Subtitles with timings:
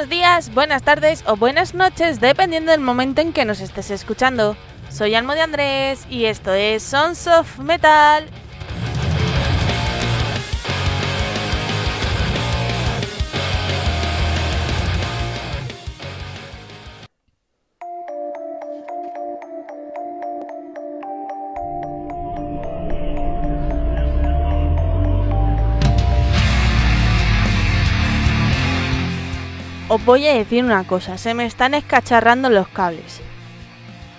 [0.00, 4.56] buenos días, buenas tardes o buenas noches, dependiendo del momento en que nos estés escuchando.
[4.88, 8.26] Soy Almo de Andrés y esto es Sons of Metal.
[29.90, 33.20] Os voy a decir una cosa, se me están escacharrando los cables.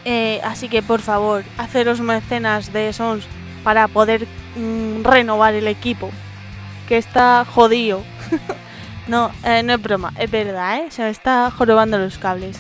[0.04, 3.24] Eh, así que por favor, haceros mecenas de Sons
[3.64, 6.12] para poder mm, renovar el equipo.
[6.90, 8.04] Que está jodido.
[9.08, 10.92] no, eh, no es broma, es verdad, ¿eh?
[10.92, 12.60] Se me está jorobando los cables.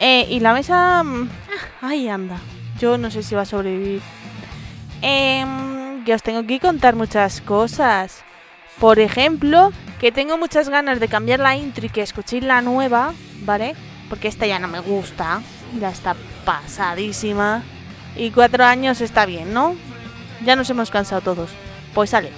[0.00, 1.02] Eh, y la mesa...
[1.02, 1.28] mm,
[1.82, 2.38] ah, ahí anda.
[2.78, 4.00] Yo no sé si va a sobrevivir.
[5.02, 8.24] Em, que os tengo que contar muchas cosas.
[8.82, 13.14] Por ejemplo, que tengo muchas ganas de cambiar la intro y que escuchéis la nueva,
[13.44, 13.76] ¿vale?
[14.08, 15.40] Porque esta ya no me gusta.
[15.78, 17.62] Ya está pasadísima.
[18.16, 19.76] Y cuatro años está bien, ¿no?
[20.44, 21.50] Ya nos hemos cansado todos.
[21.94, 22.32] Pues sale.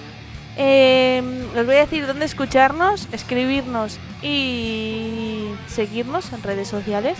[0.58, 1.22] Eh,
[1.56, 7.16] os voy a decir dónde escucharnos, escribirnos y seguirnos en redes sociales.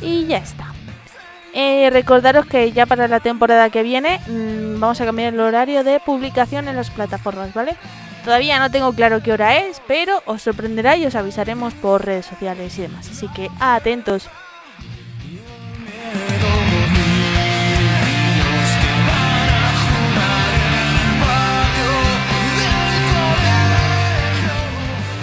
[0.00, 0.72] Y ya está.
[1.52, 5.84] Eh, recordaros que ya para la temporada que viene mm, vamos a cambiar el horario
[5.84, 7.76] de publicación en las plataformas, ¿vale?
[8.24, 12.26] Todavía no tengo claro qué hora es, pero os sorprenderá y os avisaremos por redes
[12.26, 13.08] sociales y demás.
[13.10, 14.28] Así que atentos.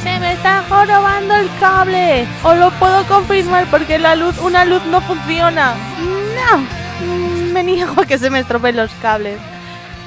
[0.04, 2.28] Se me está jorobando el cable.
[2.44, 5.76] Os lo puedo confirmar porque la luz, una luz no funciona.
[6.02, 6.66] No.
[7.54, 9.40] Me niego a que se me estropeen los cables.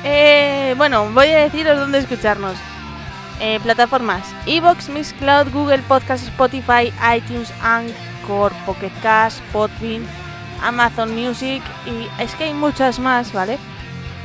[0.02, 2.56] Eh, bueno, voy a deciros dónde escucharnos.
[3.40, 10.04] Eh, plataformas Evox, Mixcloud, Google Podcast, Spotify, iTunes, Anchor, Pocket Cast, Podbean,
[10.62, 13.58] Amazon Music y es que hay muchas más, ¿vale?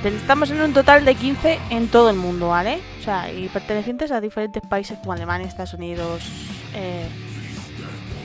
[0.03, 2.79] Estamos en un total de 15 en todo el mundo, ¿vale?
[2.99, 6.21] O sea, y pertenecientes a diferentes países como Alemania, Estados Unidos,
[6.75, 7.07] eh,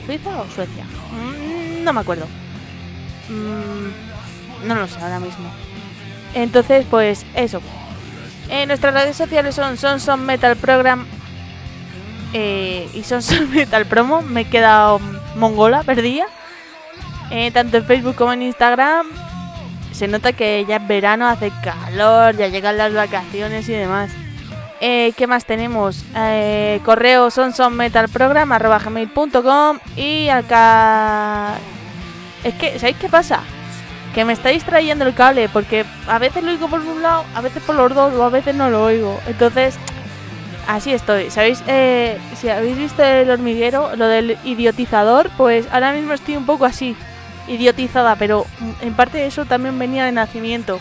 [0.05, 0.83] Suiza o Suecia.
[0.83, 2.27] Mm, no me acuerdo.
[3.29, 5.49] Mm, no lo sé ahora mismo.
[6.35, 7.61] Entonces, pues eso.
[8.51, 11.07] Eh, nuestras redes sociales son Sonson Metal Program
[12.33, 14.21] eh, y Sonson Metal Promo.
[14.21, 14.99] Me he quedado
[15.35, 16.25] mongola, perdida.
[17.31, 19.07] Eh, tanto en Facebook como en Instagram.
[19.93, 24.11] Se nota que ya es verano, hace calor, ya llegan las vacaciones y demás.
[24.81, 26.03] Eh, ¿Qué más tenemos?
[26.15, 31.53] Eh, correo sonsonmetalprogram.com y acá...
[32.43, 33.43] Es que, ¿sabéis qué pasa?
[34.13, 37.39] Que me está distrayendo el cable porque a veces lo oigo por un lado, a
[37.41, 39.19] veces por los dos o a veces no lo oigo.
[39.27, 39.77] Entonces,
[40.67, 41.29] así estoy.
[41.29, 41.63] ¿Sabéis?
[41.67, 46.65] Eh, si habéis visto el hormiguero, lo del idiotizador, pues ahora mismo estoy un poco
[46.65, 46.97] así,
[47.47, 48.45] idiotizada, pero
[48.81, 50.79] en parte eso también venía de nacimiento.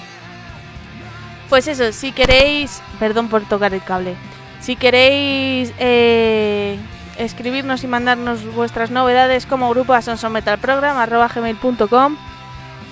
[1.49, 4.15] Pues eso, si queréis, perdón por tocar el cable,
[4.61, 6.79] si queréis eh,
[7.19, 12.17] escribirnos y mandarnos vuestras novedades como grupo a sonsonmetalprogram.com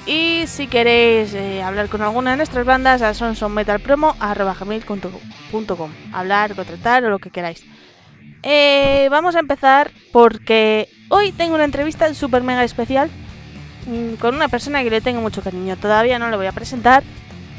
[0.09, 5.91] y si queréis eh, hablar con alguna de nuestras bandas, a sonsonmetalpromo.com.
[6.15, 7.63] Hablar, contratar o lo que queráis.
[8.43, 13.11] Eh, vamos a empezar porque hoy tengo una entrevista súper mega especial
[13.87, 15.77] mm, con una persona que le tengo mucho cariño.
[15.77, 17.03] Todavía no le voy a presentar.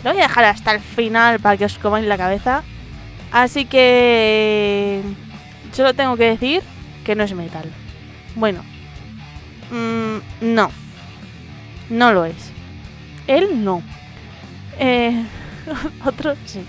[0.04, 2.64] Lo voy a dejar hasta el final para que os comáis la cabeza.
[3.32, 5.04] Así que
[5.72, 6.64] solo tengo que decir
[7.06, 7.70] que no es metal.
[8.34, 8.64] Bueno,
[9.70, 10.72] mm, no.
[11.90, 12.52] No lo es.
[13.28, 13.82] Él no.
[14.78, 15.24] Eh,
[16.06, 16.66] otro sí.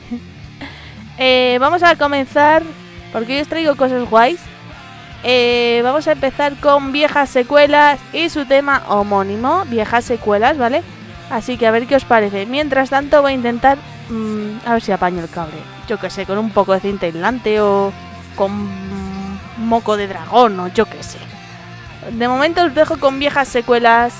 [1.18, 2.62] Eh, vamos a comenzar,
[3.12, 4.40] porque hoy os traigo cosas guays.
[5.22, 10.82] Eh, vamos a empezar con viejas secuelas y su tema homónimo, viejas secuelas, ¿vale?
[11.30, 12.46] Así que a ver qué os parece.
[12.46, 13.76] Mientras tanto voy a intentar
[14.08, 15.58] mm, a ver si apaño el cable.
[15.88, 17.92] Yo que sé, con un poco de cinta aislante o
[18.34, 18.50] con
[19.58, 21.18] moco de dragón o yo que sé.
[22.12, 24.14] De momento os dejo con viejas secuelas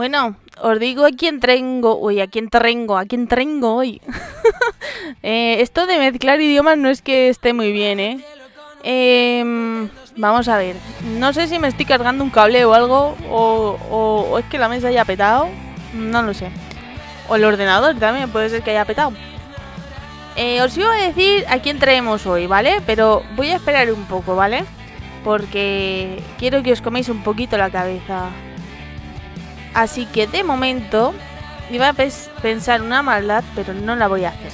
[0.00, 4.00] Bueno, os digo a quién trengo, uy, a quién trengo hoy.
[5.22, 8.24] Eh, esto de mezclar idiomas no es que esté muy bien, ¿eh?
[8.82, 10.76] Em, vamos a ver,
[11.18, 14.88] no sé si me estoy cargando un cable o algo, o es que la mesa
[14.88, 15.48] haya petado,
[15.92, 16.50] no lo sé.
[17.28, 19.12] O el ordenador también puede ser que haya petado.
[20.36, 22.80] Eh, os iba a decir a quién traemos hoy, ¿vale?
[22.86, 24.64] Pero voy a esperar un poco, ¿vale?
[25.24, 28.30] Porque quiero que os coméis un poquito la cabeza.
[29.74, 31.14] Así que de momento
[31.70, 31.94] iba a
[32.42, 34.52] pensar una maldad, pero no la voy a hacer.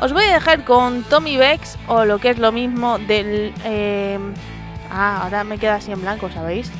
[0.00, 3.52] Os voy a dejar con Tommy Bex o lo que es lo mismo del...
[3.64, 4.18] eh,
[4.90, 6.70] Ah, ahora me queda así en blanco, ¿sabéis?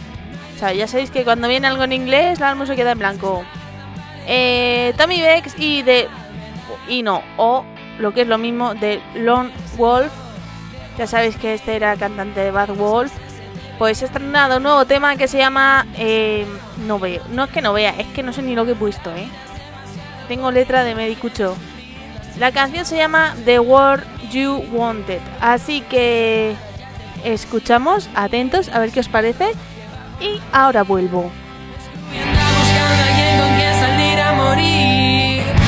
[0.61, 3.45] Ya sabéis que cuando viene algo en inglés, la alma se queda en blanco.
[4.27, 6.09] Eh, Tommy Bex y de...
[6.89, 7.65] Y no, o
[7.99, 10.11] lo que es lo mismo de Lone Wolf.
[10.97, 13.13] Ya sabéis que este era cantante de Bad Wolf.
[13.79, 15.87] Pues he estrenado un nuevo tema que se llama...
[15.97, 16.47] eh,
[16.87, 17.23] no veo.
[17.31, 19.29] No es que no vea, es que no sé ni lo que he puesto, ¿eh?
[20.27, 21.57] Tengo letra de Medicucho.
[22.39, 25.21] La canción se llama The World You Wanted.
[25.41, 26.55] Así que
[27.25, 29.53] escuchamos, atentos, a ver qué os parece.
[30.21, 31.31] Y ahora vuelvo.
[32.13, 35.68] Y anda buscando a alguien con quien salir a morir.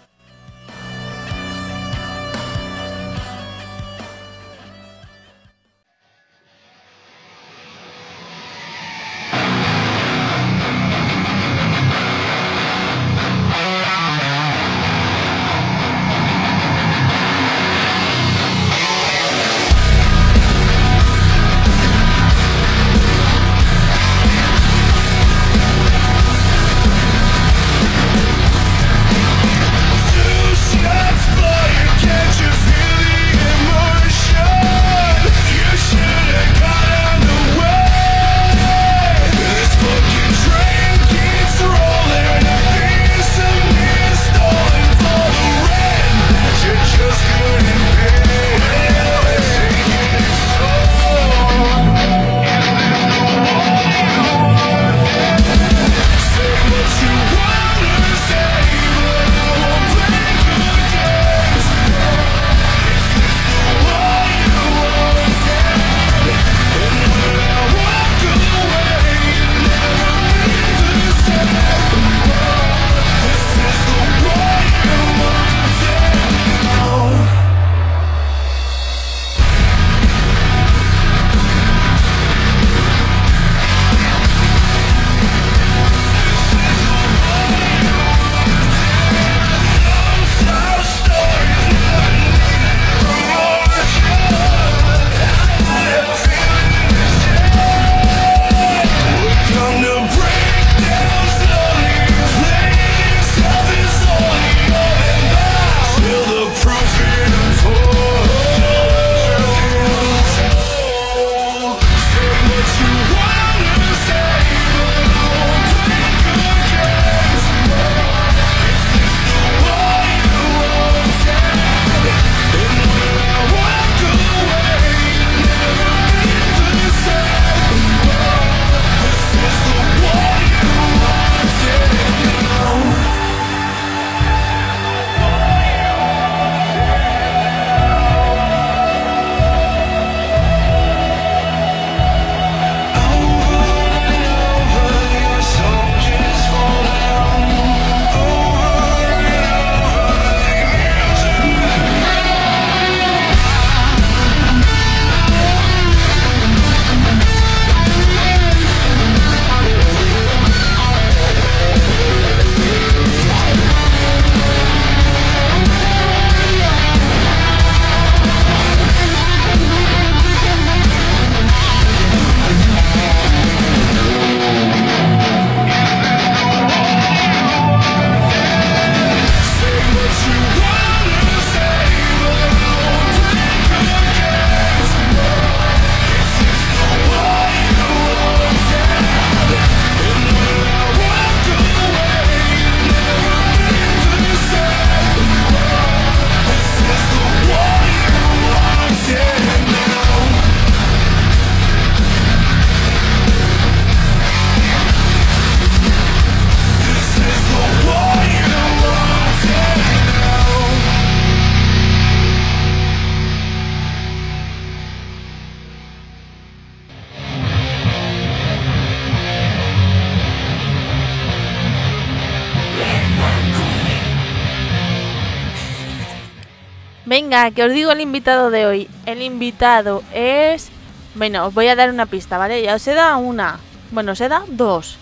[227.31, 228.89] Venga, que os digo el invitado de hoy.
[229.05, 230.69] El invitado es...
[231.15, 232.61] Bueno, os voy a dar una pista, ¿vale?
[232.61, 233.57] Ya os he dado una.
[233.91, 234.97] Bueno, os he dado dos.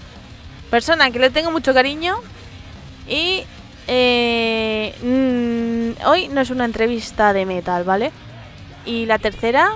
[0.69, 2.17] Persona que le tengo mucho cariño.
[3.07, 3.45] Y...
[3.87, 8.11] eh, mm, hoy no es una entrevista de metal, ¿vale?
[8.85, 9.71] Y la tercera...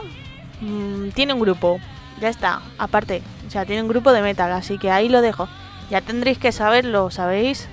[0.62, 1.79] mm, tiene un grupo.
[2.22, 3.24] Ya está, aparte.
[3.48, 5.50] O sea, tiene un grupo de metal, así que ahí lo dejo.
[5.89, 7.67] Ya tendréis que saberlo, ¿sabéis?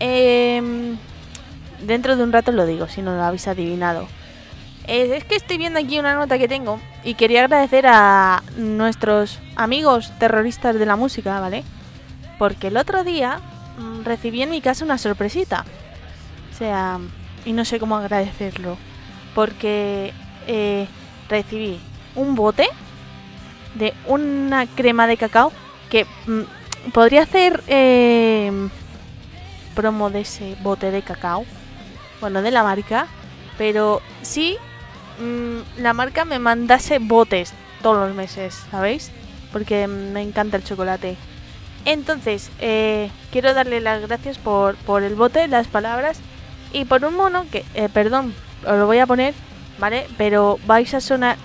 [0.00, 0.98] Em,
[1.84, 4.06] dentro de un rato lo digo, si no lo habéis adivinado.
[4.86, 10.12] Es que estoy viendo aquí una nota que tengo y quería agradecer a nuestros amigos
[10.18, 11.64] terroristas de la música, ¿vale?
[12.38, 13.40] Porque el otro día
[13.78, 15.64] mm, recibí en mi casa una sorpresita.
[16.52, 16.98] O sea,
[17.44, 18.76] y no sé cómo agradecerlo.
[19.34, 20.12] Porque
[20.46, 20.86] eh,
[21.28, 21.80] recibí
[22.14, 22.68] un bote
[23.74, 25.52] de una crema de cacao
[25.90, 28.68] que mm, podría hacer eh,
[29.74, 31.44] promo de ese bote de cacao.
[32.24, 33.06] Bueno, de la marca.
[33.58, 34.56] Pero sí,
[35.20, 37.52] mm, la marca me mandase botes
[37.82, 39.12] todos los meses, ¿sabéis?
[39.52, 41.18] Porque me encanta el chocolate.
[41.84, 46.18] Entonces, eh, quiero darle las gracias por, por el bote, las palabras
[46.72, 48.34] y por un mono que, eh, perdón,
[48.66, 49.34] os lo voy a poner,
[49.78, 50.06] ¿vale?
[50.16, 51.36] Pero vais a sonar,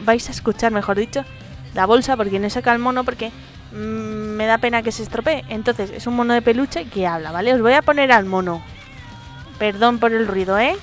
[0.00, 1.26] vais a escuchar, mejor dicho,
[1.74, 3.32] la bolsa porque no saca el mono porque
[3.72, 5.44] mm, me da pena que se estropee.
[5.50, 7.52] Entonces, es un mono de peluche que habla, ¿vale?
[7.52, 8.62] Os voy a poner al mono.
[9.64, 10.76] Perdón por el ruido, ¿eh?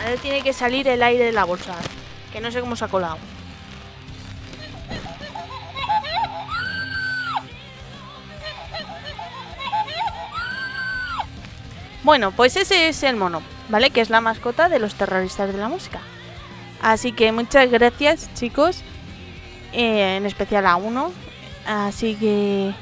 [0.00, 1.74] Ahora tiene que salir el aire de la bolsa,
[2.32, 3.18] que no sé cómo se ha colado.
[12.04, 13.90] Bueno, pues ese es el mono, ¿vale?
[13.90, 15.98] Que es la mascota de los terroristas de la música.
[16.80, 18.82] Así que muchas gracias, chicos.
[19.72, 21.10] eh, en especial a uno.
[21.66, 22.72] Así que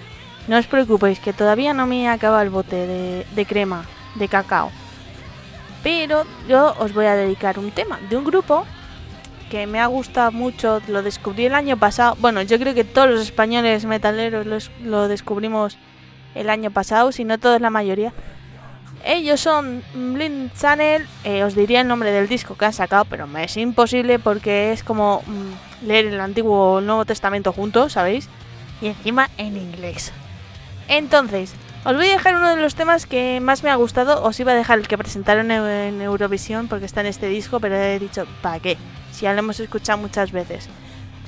[0.49, 2.87] no os preocupéis, que todavía no me acaba el bote
[3.35, 3.85] de, crema
[4.15, 4.71] de cacao.
[5.83, 8.65] Pero yo os voy a dedicar un tema de un grupo
[9.51, 10.81] que me ha gustado mucho.
[10.89, 12.17] Lo descubrí el año pasado.
[12.21, 15.77] Bueno, yo creo que todos los españoles metaleros los- lo descubrimos
[16.35, 18.13] el año pasado, si no todos, la mayoría.
[19.07, 23.27] Ellos son Blind Channel, eh, os diría el nombre del disco que han sacado, pero
[23.27, 28.31] me es imposible porque es como mm, leer el Antiguo Nuevo Testamento juntos, ¿sabéis?
[28.81, 30.11] Y encima en inglés.
[30.89, 34.23] Entonces, os voy a dejar uno de los temas que más me ha gustado.
[34.23, 37.77] Os iba a dejar el que presentaron en, Eurovisión porque está en este disco, pero
[37.77, 38.79] he dicho, ¿para qué?
[39.13, 40.69] Si ya lo hemos escuchado muchas veces.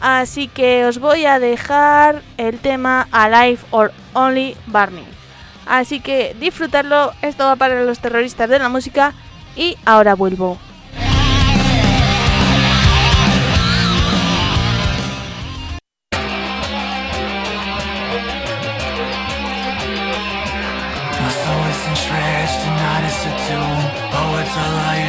[0.00, 5.06] Así que os voy a dejar el tema Alive or Only Burning.
[5.66, 9.14] Así que disfrutarlo, esto va para los terroristas de la música
[9.56, 10.58] y ahora vuelvo.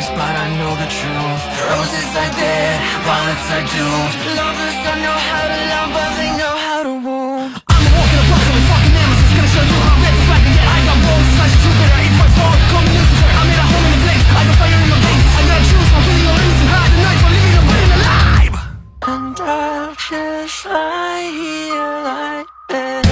[0.07, 1.43] Liars, but I know the truth.
[1.71, 4.13] Roses are dead, violets are doomed.
[4.35, 7.61] Lovers don't know how to love, but they know how to wound.
[7.67, 10.79] I'm a walking apocalypse, fucking nemesis Gonna show you how reckless I can get I
[10.87, 14.55] got balls, slash Jupiter, 8.4 Communism, I made a home in the flames I got
[14.57, 15.25] fire in my veins.
[15.37, 18.55] I got choose, I'm feeling your illusion Hide the night, for living and burning alive.
[19.07, 23.06] And I'll just lie here like this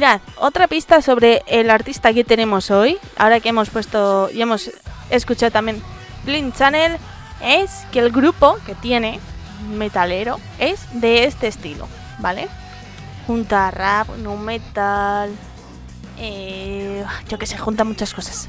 [0.00, 4.70] Mirad, otra pista sobre el artista que tenemos hoy, ahora que hemos puesto y hemos
[5.10, 5.82] escuchado también
[6.24, 6.96] Blind Channel,
[7.44, 9.20] es que el grupo que tiene,
[9.76, 11.86] metalero, es de este estilo,
[12.18, 12.48] ¿vale?
[13.26, 15.32] Junta rap, no metal,
[16.16, 18.48] eh, yo que sé, junta muchas cosas.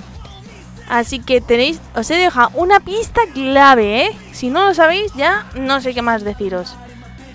[0.87, 4.11] Así que tenéis, os he dejado una pista clave, ¿eh?
[4.31, 6.77] Si no lo sabéis ya, no sé qué más deciros.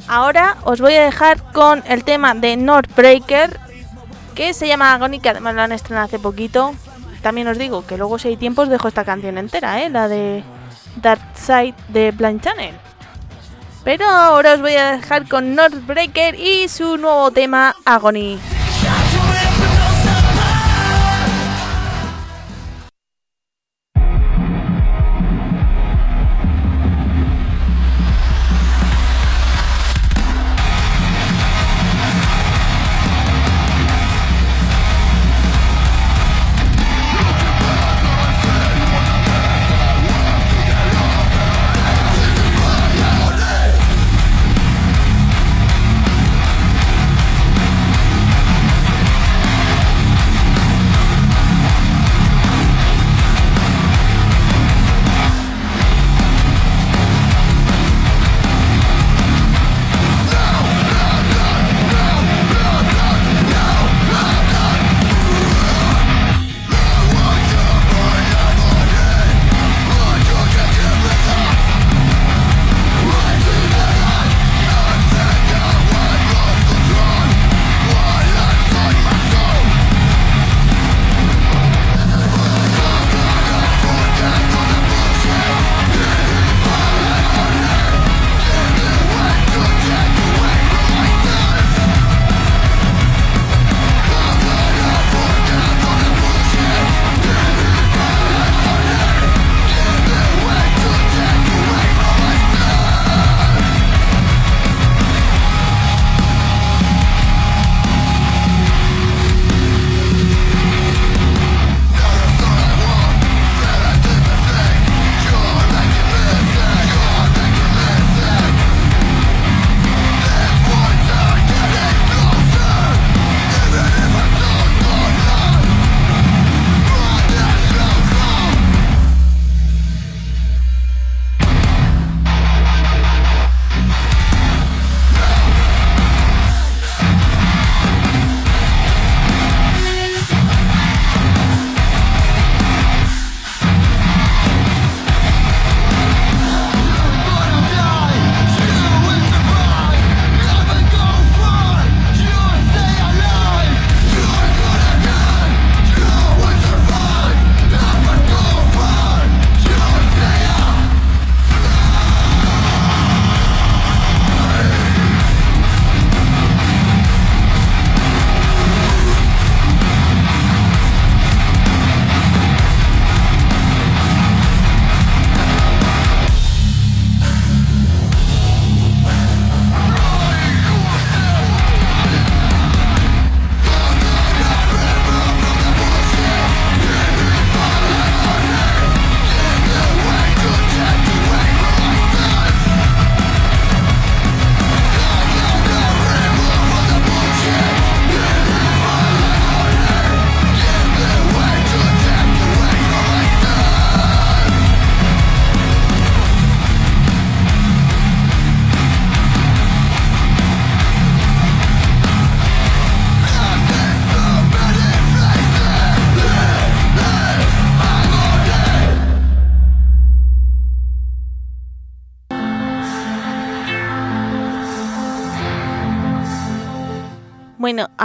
[0.08, 3.65] Ahora os voy a dejar con el tema de Northbreaker,
[4.36, 6.74] que se llama Agony, que además lo han estrenado hace poquito.
[7.22, 9.88] También os digo que luego si hay tiempo os dejo esta canción entera, ¿eh?
[9.88, 10.44] La de
[11.02, 12.74] Dark Side de Blind Channel.
[13.82, 18.38] Pero ahora os voy a dejar con Northbreaker y su nuevo tema Agony.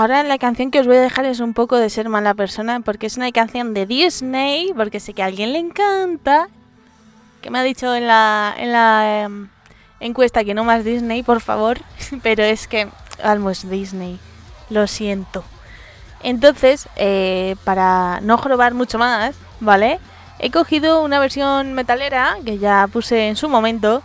[0.01, 2.79] Ahora la canción que os voy a dejar es un poco de ser mala persona
[2.79, 6.47] porque es una canción de Disney, porque sé que a alguien le encanta,
[7.39, 9.49] que me ha dicho en la, en la em,
[9.99, 11.77] encuesta que no más Disney, por favor,
[12.23, 12.87] pero es que
[13.23, 14.19] almost Disney,
[14.71, 15.43] lo siento.
[16.23, 19.99] Entonces, eh, para no jorobar mucho más, ¿vale?
[20.39, 24.01] He cogido una versión metalera que ya puse en su momento.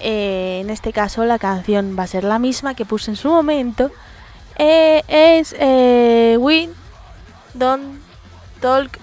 [0.00, 3.28] Eh, en este caso la canción va a ser la misma que puse en su
[3.28, 3.90] momento.
[4.56, 6.70] Eh, es eh, We
[7.54, 8.00] Don't
[8.60, 8.98] Talk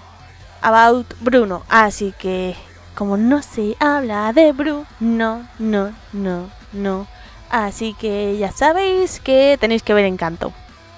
[0.60, 1.62] About Bruno.
[1.68, 2.54] Así que,
[2.94, 7.06] como no se habla de Bruno, no, no, no, no.
[7.50, 10.52] Así que ya sabéis que tenéis que ver Encanto,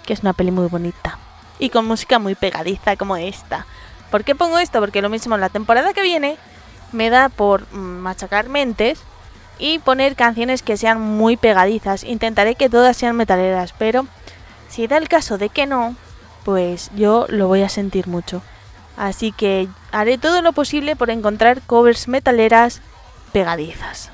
[0.07, 1.19] que es una peli muy bonita.
[1.59, 3.67] y con música muy pegadiza como esta.
[4.11, 4.81] ¿Por qué pongo esto?
[4.81, 6.37] Porque lo mismo la temporada que viene
[6.93, 9.01] me da por mm, machacar mentes
[9.59, 12.05] y poner canciones que sean muy pegadizas.
[12.05, 14.07] Intentaré que todas sean metaleras, pero
[14.75, 15.95] si da el caso de que no,
[16.45, 18.43] pues yo lo voy a sentir mucho.
[18.97, 22.83] Así que haré todo lo posible por encontrar covers metaleras
[23.33, 24.11] pegadizas.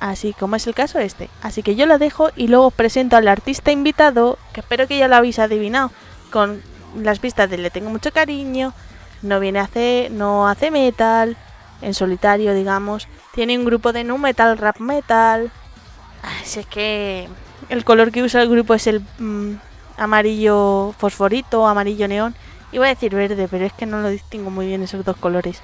[0.00, 1.28] Así como es el caso este.
[1.42, 4.96] Así que yo lo dejo y luego os presento al artista invitado, que espero que
[4.96, 5.90] ya lo habéis adivinado,
[6.30, 6.62] con
[6.96, 8.72] las pistas de Le tengo mucho cariño,
[9.20, 11.36] no viene a hacer, no hace metal,
[11.82, 15.50] en solitario digamos, tiene un grupo de nu metal, rap metal.
[16.22, 17.28] Así es que
[17.68, 19.67] el color que usa el grupo es el mm,
[19.98, 22.34] amarillo fosforito, amarillo neón.
[22.72, 25.60] Iba a decir verde, pero es que no lo distingo muy bien esos dos colores.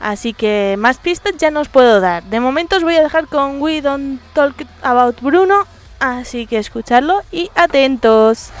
[0.00, 2.22] Así que más pistas ya no os puedo dar.
[2.24, 5.66] De momento os voy a dejar con We Don't Talk About Bruno.
[5.98, 8.52] Así que escucharlo y atentos.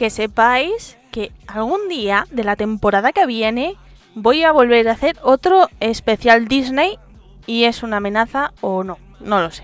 [0.00, 3.76] Que sepáis que algún día de la temporada que viene
[4.14, 6.98] voy a volver a hacer otro especial Disney
[7.46, 9.62] y es una amenaza o no, no lo sé.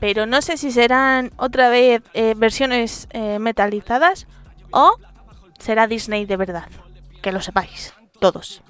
[0.00, 4.26] Pero no sé si serán otra vez eh, versiones eh, metalizadas
[4.70, 4.94] o
[5.58, 6.70] será Disney de verdad.
[7.20, 8.62] Que lo sepáis, todos.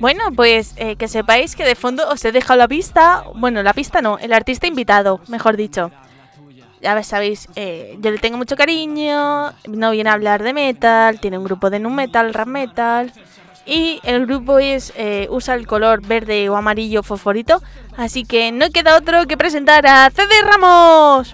[0.00, 3.24] Bueno, pues eh, que sepáis que de fondo os he dejado la pista.
[3.34, 5.90] Bueno, la pista no, el artista invitado, mejor dicho.
[6.80, 9.52] Ya sabéis, eh, yo le tengo mucho cariño.
[9.68, 13.12] No viene a hablar de metal, tiene un grupo de nu metal, rap metal.
[13.64, 17.62] Y el grupo es eh, usa el color verde o amarillo fosforito.
[17.96, 21.30] Así que no queda otro que presentar a CD Ramos.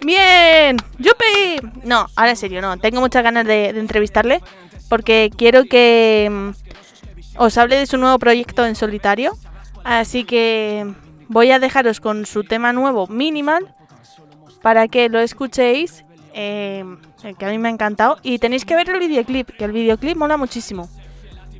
[0.00, 1.68] Bien, ¡Yupi!
[1.84, 2.78] No, ahora en serio, no.
[2.78, 4.40] Tengo muchas ganas de, de entrevistarle.
[4.88, 6.50] Porque quiero que mm,
[7.38, 9.32] os hable de su nuevo proyecto en solitario.
[9.84, 10.92] Así que
[11.28, 13.74] voy a dejaros con su tema nuevo, Minimal,
[14.62, 16.04] para que lo escuchéis.
[16.38, 16.84] eh,
[17.38, 18.18] que a mí me ha encantado.
[18.22, 20.88] Y tenéis que ver el videoclip, que el videoclip mola muchísimo.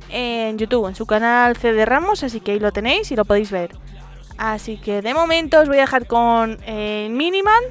[0.09, 3.51] En YouTube, en su canal CD Ramos, así que ahí lo tenéis y lo podéis
[3.51, 3.71] ver.
[4.37, 7.63] Así que de momento os voy a dejar con eh, Minimal.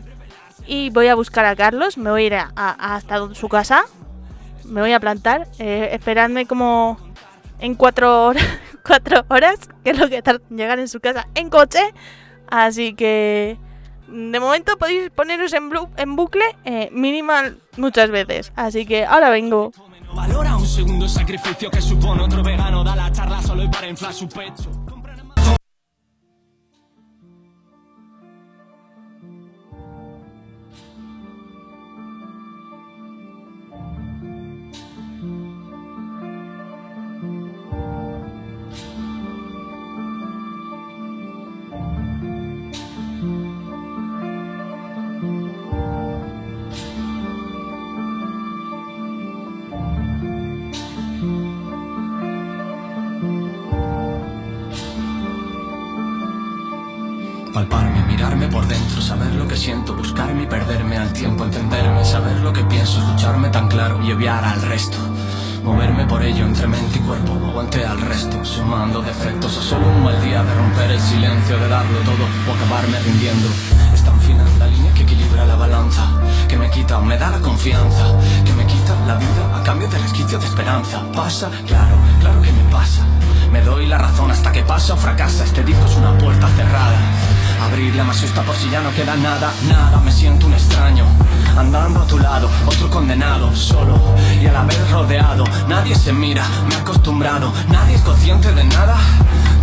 [0.66, 1.96] Y voy a buscar a Carlos.
[1.96, 3.84] Me voy a ir a- hasta su casa.
[4.64, 5.46] Me voy a plantar.
[5.60, 6.98] Eh, esperadme como
[7.60, 8.44] en cuatro horas,
[8.86, 11.80] cuatro horas, que es lo que tarda en llegar en su casa en coche.
[12.48, 13.58] Así que
[14.08, 18.52] de momento podéis poneros en, en bucle eh, minimal muchas veces.
[18.56, 19.72] Así que ahora vengo.
[20.14, 22.84] Valora un segundo sacrificio que supone otro vegano.
[22.84, 24.70] Da la charla solo para inflar su pecho.
[58.50, 62.62] Por dentro, saber lo que siento, buscarme y perderme al tiempo, entenderme, saber lo que
[62.64, 64.96] pienso, escucharme tan claro y obviar al resto.
[65.62, 70.04] Moverme por ello entre mente y cuerpo, aguante al resto, sumando defectos o solo un
[70.04, 73.48] mal día de romper el silencio, de darlo todo o acabarme rindiendo.
[73.92, 76.06] Es tan fina la línea que equilibra la balanza,
[76.48, 79.88] que me quita o me da la confianza, que me quita la vida a cambio
[79.88, 81.02] del resquicio de esperanza.
[81.12, 83.04] Pasa, claro, claro que me pasa.
[83.52, 85.44] Me doy la razón hasta que pasa o fracasa.
[85.44, 86.96] Este disco es una puerta cerrada.
[87.60, 90.00] Abrirla me asusta por si ya no queda nada, nada.
[90.00, 91.04] Me siento un extraño.
[91.56, 93.98] Andando a tu lado, otro condenado, solo
[94.40, 95.44] y a la vez rodeado.
[95.68, 97.52] Nadie se mira, me he acostumbrado.
[97.68, 98.98] Nadie es consciente de nada.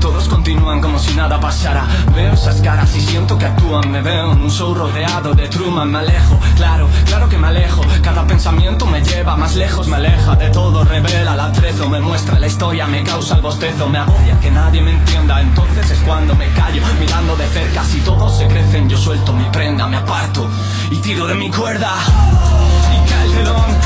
[0.03, 1.87] Todos continúan como si nada pasara.
[2.13, 3.89] Veo esas caras y siento que actúan.
[3.89, 5.89] Me veo en un show rodeado de Truman.
[5.89, 7.81] Me alejo, claro, claro que me alejo.
[8.01, 10.83] Cada pensamiento me lleva más lejos, me aleja de todo.
[10.83, 13.87] Revela la atrezo, me muestra la historia, me causa el bostezo.
[13.87, 15.39] Me agobia que nadie me entienda.
[15.39, 17.85] Entonces es cuando me callo, mirando de cerca.
[17.85, 20.49] Si todos se crecen, yo suelto mi prenda, me aparto
[20.91, 21.95] y tiro de mi cuerda.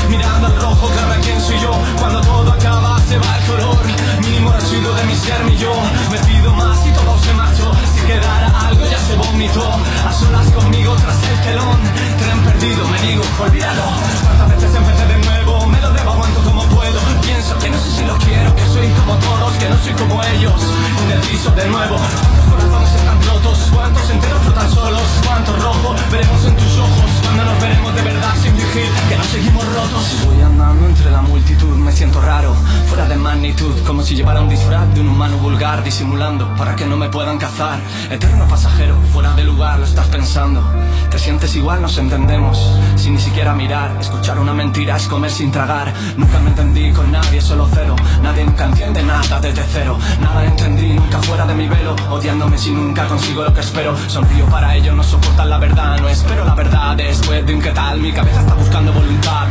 [0.08, 1.70] Mirando al rojo, claro quién soy yo.
[1.98, 3.78] Cuando todo acaba, se va el color.
[4.20, 5.72] Mínimo residuo de mi ser, mi yo.
[6.10, 7.67] Me pido más y todo se marchó.
[8.08, 9.68] Quedara algo, ya se vomitó.
[10.08, 11.76] A solas conmigo tras el telón.
[12.16, 13.82] Tren perdido, me digo, olvídalo.
[14.24, 16.98] Cuántas veces empecé de nuevo, me lo debo, aguanto como puedo.
[17.20, 20.24] Pienso que no sé si lo quiero, que soy como todos, que no soy como
[20.24, 20.58] ellos.
[21.02, 21.96] Indeciso de nuevo.
[21.98, 23.58] ¿Cuántos corazones están rotos?
[23.74, 25.08] ¿Cuántos enteros flotan solos?
[25.26, 27.10] ¿Cuánto rojo veremos en tus ojos?
[27.24, 30.04] Cuando nos veremos de verdad sin fingir que no seguimos rotos.
[30.24, 32.54] Voy andando entre la multitud, me siento raro,
[32.88, 36.86] fuera de magnitud, como si llevara un disfraz de un humano vulgar, disimulando para que
[36.86, 37.78] no me puedan cazar.
[38.10, 40.62] Eterno pasajero, fuera de lugar, lo estás pensando.
[41.10, 42.58] Te sientes igual, nos entendemos,
[42.96, 43.96] sin ni siquiera mirar.
[44.00, 45.92] Escuchar una mentira es comer sin tragar.
[46.16, 47.96] Nunca me entendí con nadie, solo cero.
[48.22, 49.98] Nadie nunca entiende nada desde cero.
[50.20, 51.94] Nada entendí, nunca fuera de mi velo.
[52.10, 53.96] Odiándome si nunca consigo lo que espero.
[54.08, 55.98] Sonrío para ello, no soportan la verdad.
[55.98, 58.00] No espero la verdad después de un qué tal.
[58.00, 59.46] Mi cabeza está buscando voluntad.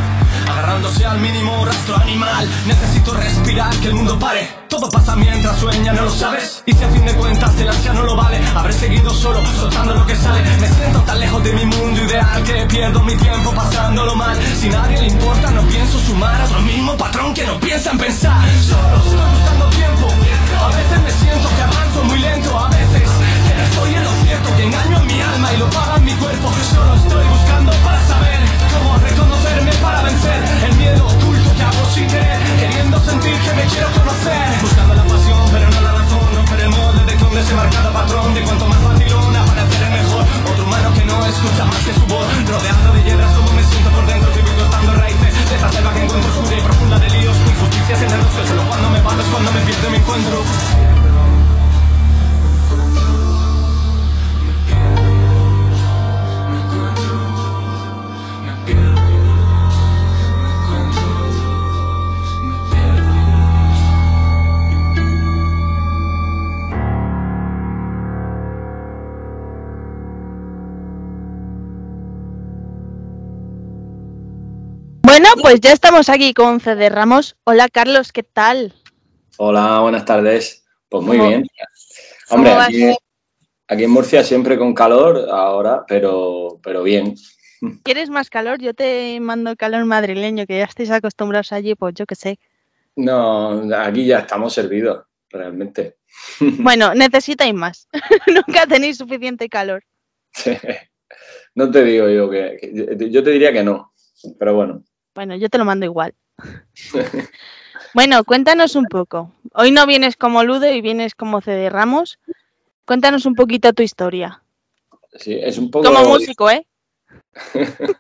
[0.50, 2.48] Agarrándose al mínimo rastro animal.
[2.66, 4.50] Necesito respirar, que el mundo pare.
[4.70, 6.62] Todo pasa mientras sueña, ¿no lo sabes?
[6.66, 9.96] Y si a fin de cuentas el ansia no lo vale Habré seguido solo, soltando
[9.96, 10.42] lo que sale.
[10.60, 14.38] Me siento tan lejos de mi mundo ideal Que pierdo mi tiempo pasándolo mal.
[14.60, 17.98] Si nadie le importa, no pienso sumar A otro mismo patrón que no piensa en
[17.98, 18.42] pensar.
[18.62, 20.08] Solo estoy buscando tiempo.
[20.60, 23.10] A veces me siento que avanzo muy lento A veces
[23.48, 26.14] que no estoy en lo cierto Que engaño a mi alma y lo paga mi
[26.14, 26.52] cuerpo.
[26.74, 27.47] Solo estoy buscando
[29.88, 30.40] para vencer.
[30.68, 34.48] El miedo oculto que hago sin querer Queriendo sentir que me quiero conocer.
[34.62, 36.26] Buscando la pasión pero no la razón.
[36.36, 38.34] Romper el molde de donde se marca patrón.
[38.34, 40.24] De cuanto más vacilón aparecer el mejor.
[40.52, 42.28] Otro humano que no escucha más que su voz.
[42.52, 46.04] Rodeado de hiedras como me siento por dentro Que voy raíces de esta selva que
[46.04, 47.36] encuentro oscura y profunda de líos.
[47.48, 50.38] Injusticias en el que solo cuando me paro es cuando me pierdo y encuentro
[75.42, 77.36] pues ya estamos aquí con CD Ramos.
[77.44, 78.74] Hola Carlos, ¿qué tal?
[79.38, 80.66] Hola, buenas tardes.
[80.90, 81.48] Pues muy ¿Cómo- bien.
[82.30, 82.96] Hombre, aquí,
[83.68, 87.16] aquí en Murcia siempre con calor ahora, pero, pero bien.
[87.84, 88.60] ¿Quieres más calor?
[88.60, 92.40] Yo te mando calor madrileño, que ya estáis acostumbrados allí, pues yo qué sé.
[92.96, 95.98] No, aquí ya estamos servidos, realmente.
[96.40, 97.88] Bueno, necesitáis más.
[98.28, 99.84] Nunca tenéis suficiente calor.
[101.56, 103.92] No te digo yo que, que- yo te diría que no,
[104.38, 104.84] pero bueno.
[105.18, 106.14] Bueno, yo te lo mando igual.
[107.94, 109.32] Bueno, cuéntanos un poco.
[109.54, 112.20] Hoy no vienes como Ludo y vienes como CD Ramos.
[112.86, 114.44] Cuéntanos un poquito tu historia.
[115.14, 115.88] Sí, es un poco.
[115.88, 116.68] Como músico, ¿eh?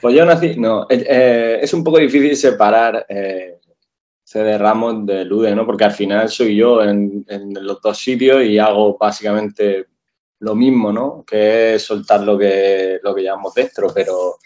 [0.00, 3.58] Pues yo nací, no, eh, eh, es un poco difícil separar eh,
[4.22, 5.66] CD Ramos de Lude, ¿no?
[5.66, 9.86] Porque al final soy yo en, en los dos sitios y hago básicamente
[10.38, 11.24] lo mismo, ¿no?
[11.26, 14.38] Que es soltar lo que, lo que llevamos dentro, pero,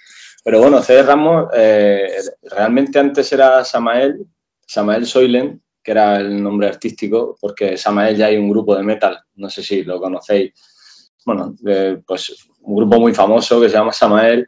[0.45, 2.11] pero bueno, CD Ramos eh,
[2.43, 4.27] realmente antes era Samael,
[4.67, 9.19] Samael Soilen, que era el nombre artístico, porque Samael ya hay un grupo de metal,
[9.37, 10.53] no sé si lo conocéis,
[11.25, 11.55] bueno,
[12.07, 14.47] pues un grupo muy famoso que se llama Samael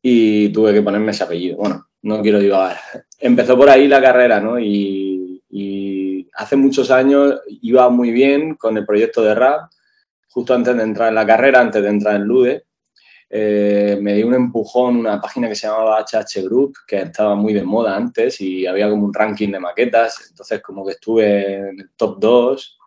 [0.00, 1.56] y tuve que ponerme ese apellido.
[1.56, 2.78] Bueno, no quiero divagar.
[3.18, 4.58] Empezó por ahí la carrera, ¿no?
[4.58, 9.70] Y, y hace muchos años iba muy bien con el proyecto de rap,
[10.28, 12.64] justo antes de entrar en la carrera, antes de entrar en LUDE.
[13.32, 17.52] Eh, me dio un empujón una página que se llamaba HH Group, que estaba muy
[17.52, 20.26] de moda antes y había como un ranking de maquetas.
[20.30, 22.78] Entonces, como que estuve en el top 2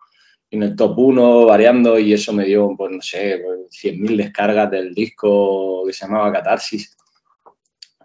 [0.50, 4.16] y en el top 1 variando y eso me dio, pues no sé, pues, 100.000
[4.18, 6.94] descargas del disco que se llamaba Catarsis.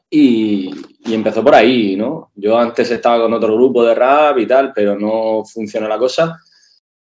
[0.10, 0.72] Y,
[1.06, 2.32] y empezó por ahí, ¿no?
[2.36, 6.40] Yo antes estaba con otro grupo de rap y tal, pero no funcionó la cosa.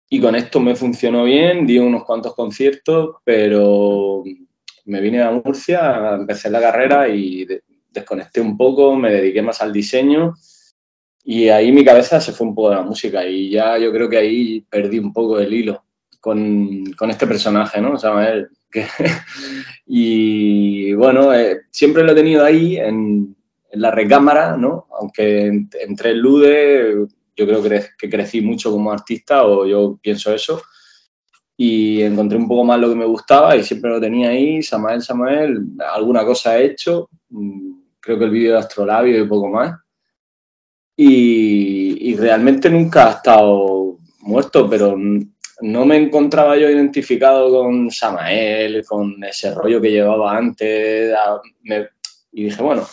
[0.09, 4.23] Y con esto me funcionó bien, di unos cuantos conciertos, pero
[4.85, 9.61] me vine a Murcia, empecé la carrera y de- desconecté un poco, me dediqué más
[9.61, 10.33] al diseño
[11.23, 14.09] y ahí mi cabeza se fue un poco de la música y ya yo creo
[14.09, 15.83] que ahí perdí un poco el hilo
[16.19, 17.97] con, con este personaje, ¿no?
[17.97, 18.49] Samael.
[18.71, 18.85] Que,
[19.85, 23.35] y bueno, eh, siempre lo he tenido ahí en,
[23.71, 24.87] en la recámara, ¿no?
[24.99, 26.95] Aunque ent- entré en Lude,
[27.35, 30.61] yo creo que, que crecí mucho como artista, o yo pienso eso,
[31.63, 35.03] y encontré un poco más lo que me gustaba y siempre lo tenía ahí, Samael,
[35.03, 35.59] Samael,
[35.93, 39.79] alguna cosa he hecho, mm, creo que el vídeo de Astrolabio y poco más.
[40.97, 44.97] Y, realmente nunca ha estado muerto, pero
[45.61, 51.13] no me encontraba yo identificado con Samael, con ese rollo que llevaba antes.
[51.61, 51.89] me-
[52.31, 52.87] y dije, bueno,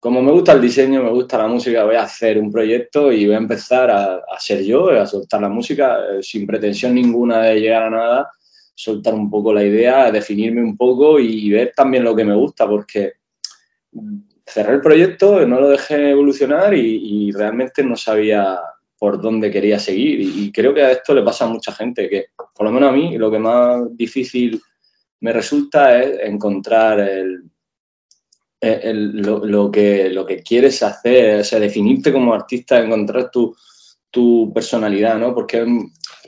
[0.00, 3.26] como me gusta el diseño, me gusta la música, voy a hacer un proyecto y
[3.26, 7.42] voy a empezar a, a ser yo, a soltar la música eh, sin pretensión ninguna
[7.42, 8.30] de llegar a nada,
[8.74, 12.66] soltar un poco la idea, definirme un poco y ver también lo que me gusta,
[12.66, 13.12] porque
[14.46, 18.58] cerré el proyecto, no lo dejé evolucionar y, y realmente no sabía
[18.98, 20.20] por dónde quería seguir.
[20.20, 22.88] Y, y creo que a esto le pasa a mucha gente, que por lo menos
[22.88, 24.62] a mí lo que más difícil
[25.20, 27.49] me resulta es encontrar el,
[28.60, 33.30] el- el- lo, lo que, lo que quieres hacer, o sea, definirte como artista, encontrar
[33.30, 33.54] tu,
[34.10, 35.34] tu personalidad, ¿no?
[35.34, 35.66] Porque,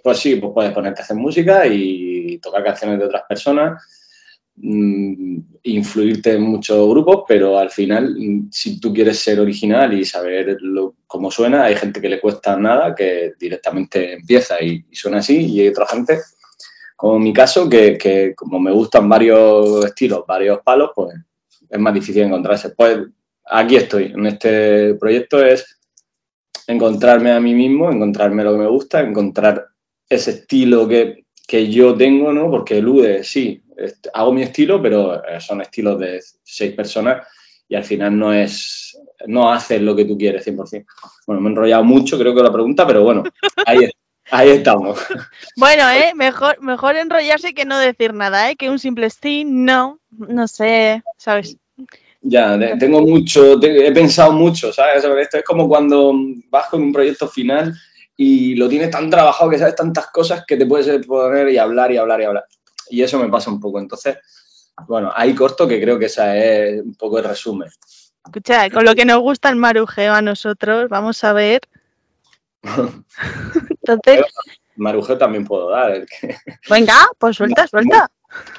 [0.02, 3.82] pues sí, pues puedes ponerte a hacer música y tocar canciones de otras personas,
[4.56, 10.04] mm, influirte en muchos grupos, pero al final, mm, si tú quieres ser original y
[10.04, 14.96] saber lo- cómo suena, hay gente que le cuesta nada, que directamente empieza y, y
[14.96, 16.20] suena así, y hay otra gente,
[16.96, 21.14] como en mi caso, que, que como me gustan varios estilos, varios palos, pues
[21.72, 22.70] es más difícil encontrarse.
[22.70, 22.98] Pues
[23.46, 25.80] aquí estoy, en este proyecto es
[26.66, 29.66] encontrarme a mí mismo, encontrarme lo que me gusta, encontrar
[30.08, 32.50] ese estilo que, que yo tengo, ¿no?
[32.50, 33.62] Porque elude, sí,
[34.12, 37.26] hago mi estilo, pero eh, son estilos de seis personas
[37.68, 40.84] y al final no es, no haces lo que tú quieres 100%.
[41.26, 43.24] Bueno, me he enrollado mucho, creo que la pregunta, pero bueno,
[43.66, 43.90] ahí,
[44.30, 44.98] ahí estamos.
[45.56, 46.12] Bueno, ¿eh?
[46.14, 48.56] Mejor, mejor enrollarse que no decir nada, ¿eh?
[48.56, 51.56] Que un simple sí, no, no sé, ¿sabes?
[52.24, 55.02] Ya, tengo mucho, he pensado mucho, ¿sabes?
[55.02, 56.12] Sobre Esto es como cuando
[56.50, 57.74] vas con un proyecto final
[58.16, 61.90] y lo tienes tan trabajado que sabes tantas cosas que te puedes poner y hablar
[61.90, 62.44] y hablar y hablar.
[62.90, 63.80] Y eso me pasa un poco.
[63.80, 64.18] Entonces,
[64.86, 67.68] bueno, ahí corto que creo que ese es un poco el resumen.
[68.24, 71.60] Escucha, con lo que nos gusta el marujeo a nosotros, vamos a ver.
[73.82, 74.24] Entonces,
[74.76, 75.90] Marujeo también puedo dar.
[75.92, 76.36] el que-
[76.70, 78.10] venga, pues suelta, suelta.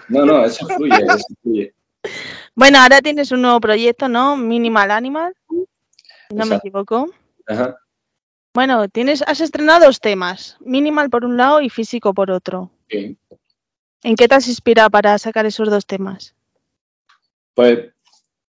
[0.09, 1.73] No, no, eso fluye, eso fluye.
[2.55, 4.37] Bueno, ahora tienes un nuevo proyecto, ¿no?
[4.37, 5.33] Minimal Animal.
[6.29, 7.09] No me equivoco.
[7.47, 7.75] Ajá.
[8.53, 12.69] Bueno, tienes, has estrenado dos temas, Minimal por un lado y Físico por otro.
[12.87, 13.17] Sí.
[14.03, 16.35] ¿En qué te has inspirado para sacar esos dos temas?
[17.55, 17.89] Pues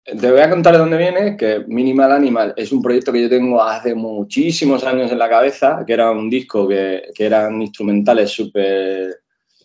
[0.04, 3.28] Te voy a contar de dónde viene, que Minimal Animal es un proyecto que yo
[3.28, 8.30] tengo hace muchísimos años en la cabeza, que era un disco que, que eran instrumentales
[8.30, 9.19] súper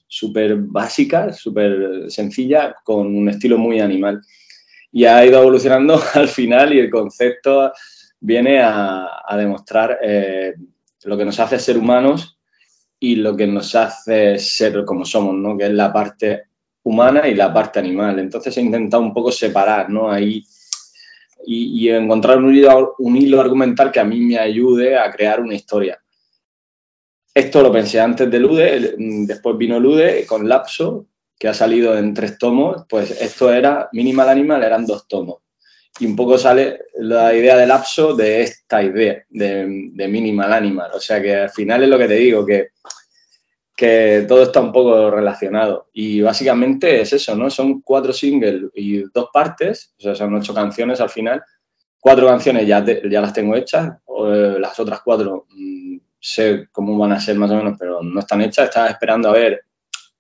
[0.08, 4.22] súper básicas, súper sencillas, con un estilo muy animal.
[4.92, 7.72] Y ha ido evolucionando al final y el concepto
[8.20, 10.54] viene a, demostrar eh,
[11.04, 12.40] lo que nos hace ser humanos
[13.00, 15.58] y lo que nos hace ser como somos, ¿no?
[15.58, 16.44] Que es la parte
[16.84, 18.20] humana y la parte animal.
[18.20, 20.10] Entonces he intentado un poco separar, ¿no?
[20.10, 20.44] Ahí
[21.46, 25.42] y, y encontrar un hilo, un hilo argumental que a mí me ayude a crear
[25.42, 26.00] una historia.
[27.36, 31.06] Esto lo pensé antes de Lude, el- después vino Lude con Lapso,
[31.38, 35.42] que ha salido en tres tomos, pues esto era, Minimal Animal eran dos tomos.
[36.00, 40.92] Y un poco sale la idea de Lapso de esta idea de, de Minimal Animal.
[40.96, 42.70] O sea que al final es lo que te digo, que,
[43.76, 45.90] que todo está un poco relacionado.
[45.94, 47.50] Y básicamente es eso, ¿no?
[47.50, 51.44] Son cuatro singles y dos partes, o sea, son ocho canciones al final.
[52.00, 55.95] Cuatro canciones ya, te- ya las tengo hechas, eh, las otras cuatro mm,
[56.26, 58.66] sé cómo van a ser más o menos, pero no están hechas.
[58.66, 59.66] Estaba esperando a ver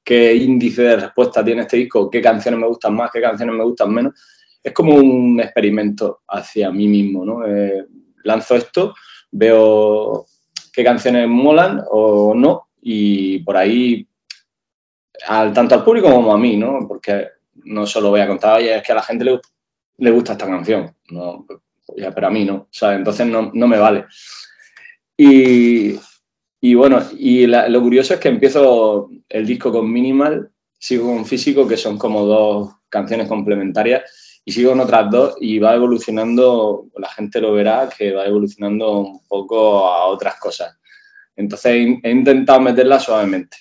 [0.03, 3.64] qué índice de respuesta tiene este disco, qué canciones me gustan más, qué canciones me
[3.64, 4.14] gustan menos.
[4.64, 7.45] Es como un experimento hacia mí mismo, ¿no?
[7.47, 7.86] Eh,
[8.24, 8.93] lanzo esto,
[9.32, 10.28] veo
[10.72, 14.08] qué canciones molan o no, y por ahí,
[15.28, 16.88] al, tanto al público como a mí, ¿no?
[16.88, 17.30] Porque
[17.64, 19.39] no solo voy a contar, oye, es que a la gente le,
[19.97, 21.47] le gusta esta canción, no,
[21.97, 22.99] ya, pero a mí no, ¿sabes?
[22.99, 24.06] Entonces no, no me vale.
[25.18, 25.99] Y,
[26.61, 31.26] y bueno, y la- lo curioso es que empiezo el disco con Minimal, sigo con
[31.26, 36.88] Físico, que son como dos canciones complementarias, y sigo con otras dos y va evolucionando,
[36.97, 40.78] la gente lo verá, que va evolucionando un poco a otras cosas.
[41.36, 41.72] Entonces
[42.03, 43.57] he, intentado meterla suavemente.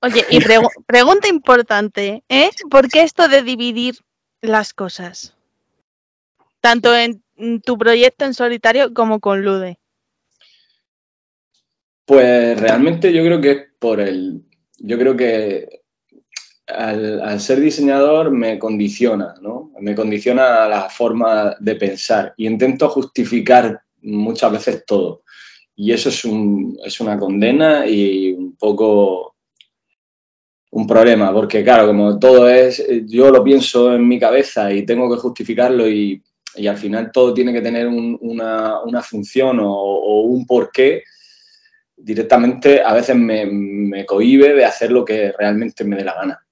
[0.00, 2.50] Oye, y pregu- pregunta importante, ¿eh?
[2.70, 3.96] ¿Por qué esto de dividir
[4.40, 5.34] las cosas?
[6.60, 9.78] Tanto en en tu proyecto en solitario como con Lude.
[12.08, 14.42] Pues realmente yo creo que es por el.
[14.78, 15.68] Yo creo que
[16.66, 19.72] al, ser diseñador me condiciona, ¿no?
[19.80, 25.22] Me condiciona la forma de pensar y intento justificar muchas veces todo.
[25.76, 29.36] Y eso es, un, es una condena y un poco
[30.70, 35.10] un problema, porque claro, como todo es, yo lo pienso en mi cabeza y tengo
[35.10, 36.22] que justificarlo y,
[36.56, 41.02] y al final todo tiene que tener un- una, una función o, o un porqué,
[41.98, 46.46] directamente a veces me, me cohíbe de hacer lo que realmente me dé la gana.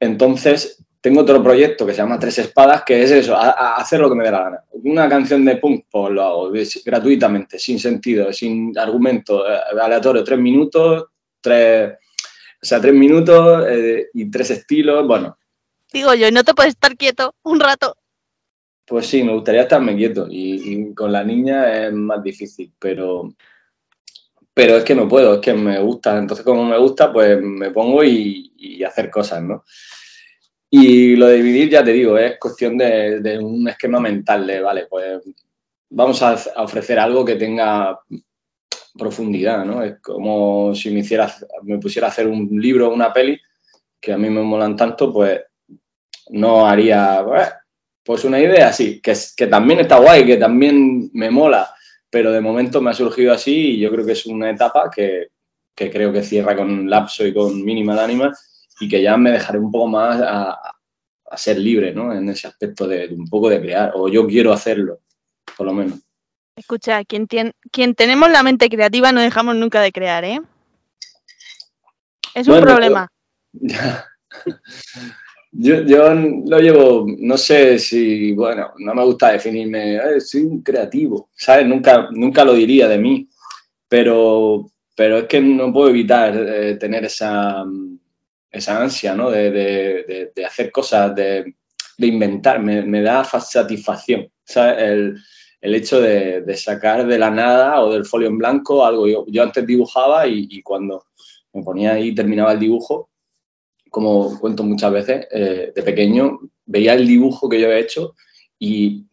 [0.00, 4.00] Entonces, tengo otro proyecto que se llama Tres Espadas, que es eso, a- a hacer
[4.00, 4.64] lo que me dé la gana.
[4.72, 10.24] Una canción de punk, pues lo hago es- gratuitamente, sin sentido, sin argumento, eh, aleatorio,
[10.24, 11.06] tres minutos,
[11.40, 11.92] tres,
[12.60, 15.36] o sea, tres minutos eh, y tres estilos, bueno,
[15.90, 17.96] Digo yo, no te puedes estar quieto un rato.
[18.86, 23.32] Pues sí, me gustaría estarme quieto y, y con la niña es más difícil, pero,
[24.58, 26.18] pero es que no puedo, es que me gusta.
[26.18, 29.62] Entonces, como me gusta, pues me pongo y, hacer cosas, ¿no?
[30.68, 34.86] Y lo de dividir, ya te digo, es cuestión de, un esquema mental de, vale,
[34.90, 35.20] pues
[35.90, 38.00] vamos a, ofrecer algo que tenga
[38.98, 39.80] profundidad, ¿no?
[39.84, 41.32] Es como si me, hiciera,
[41.62, 43.38] me pusiera a hacer un libro o una peli,
[44.00, 45.40] que a mí me molan tanto, pues
[46.30, 47.46] no haría, "Bueh,
[48.02, 51.72] pues una idea así, que, que también está guay, que también me mola,
[52.10, 55.28] pero de momento me ha surgido así y yo creo que es una etapa que,
[55.74, 58.32] que creo que cierra con Lapso y con Minimal Animal
[58.80, 60.52] y que ya me dejaré un poco más a,
[61.30, 62.12] a ser libre, ¿no?
[62.14, 65.00] En ese aspecto de, de un poco de crear, o yo quiero hacerlo,
[65.56, 65.98] por lo menos.
[66.56, 70.40] Escucha, quien, tien- quien tenemos la mente creativa no dejamos nunca de crear, ¿eh?
[72.34, 73.08] Es un problema.
[73.52, 73.76] Yo,
[75.84, 81.30] yo lo llevo, no sé si, bueno, no me gusta definirme, "Eh, soy un creativo,
[81.34, 81.66] ¿sabes?
[81.66, 83.28] Nunca, nunca lo diría de mí,
[83.88, 87.64] pero, pero es que no puedo evitar eh, tener esa,
[88.50, 89.30] esa ansia, ¿no?
[89.30, 91.54] De, de- hacer cosas, de,
[91.98, 94.76] inventar, me, da fa- satisfacción, ¿sabes?
[94.82, 95.16] El,
[95.60, 99.06] el hecho de, sacar de la nada o del folio en blanco algo.
[99.08, 101.04] Yo, yo antes dibujaba y, y cuando
[101.52, 103.07] me ponía ahí terminaba el dibujo,
[103.90, 108.14] como cuento muchas veces, eh, de pequeño veía el dibujo que yo he hecho
[108.58, 109.04] y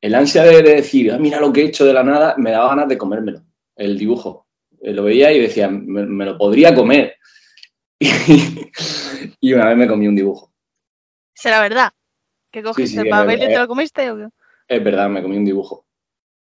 [0.00, 2.50] el ansia de, de decir, "Ah, mira lo que he hecho de la nada, me
[2.50, 3.42] daba ganas de comérmelo,
[3.76, 4.46] el dibujo.
[4.80, 7.16] Eh, lo veía y decía, me, me lo podría comer.
[9.40, 10.52] y una vez me comí un dibujo.
[11.34, 11.92] Será verdad.
[12.50, 13.58] Que cogiste sí, el papel y te eh.
[13.58, 14.10] lo comiste.
[14.10, 14.28] ¿o qué?
[14.68, 15.86] Es verdad, me comí un dibujo.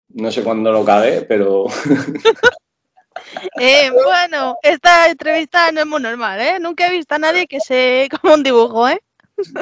[0.09, 1.67] No sé cuándo lo acabé, pero
[3.59, 6.59] Eh, bueno, esta entrevista no es muy normal, ¿eh?
[6.61, 9.01] Nunca he visto a nadie que se coma un dibujo, ¿eh?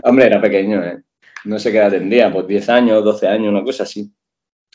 [0.02, 1.02] hombre, era pequeño, ¿eh?
[1.44, 4.12] no sé qué edad tendría, pues 10 años, 12 años, una cosa así.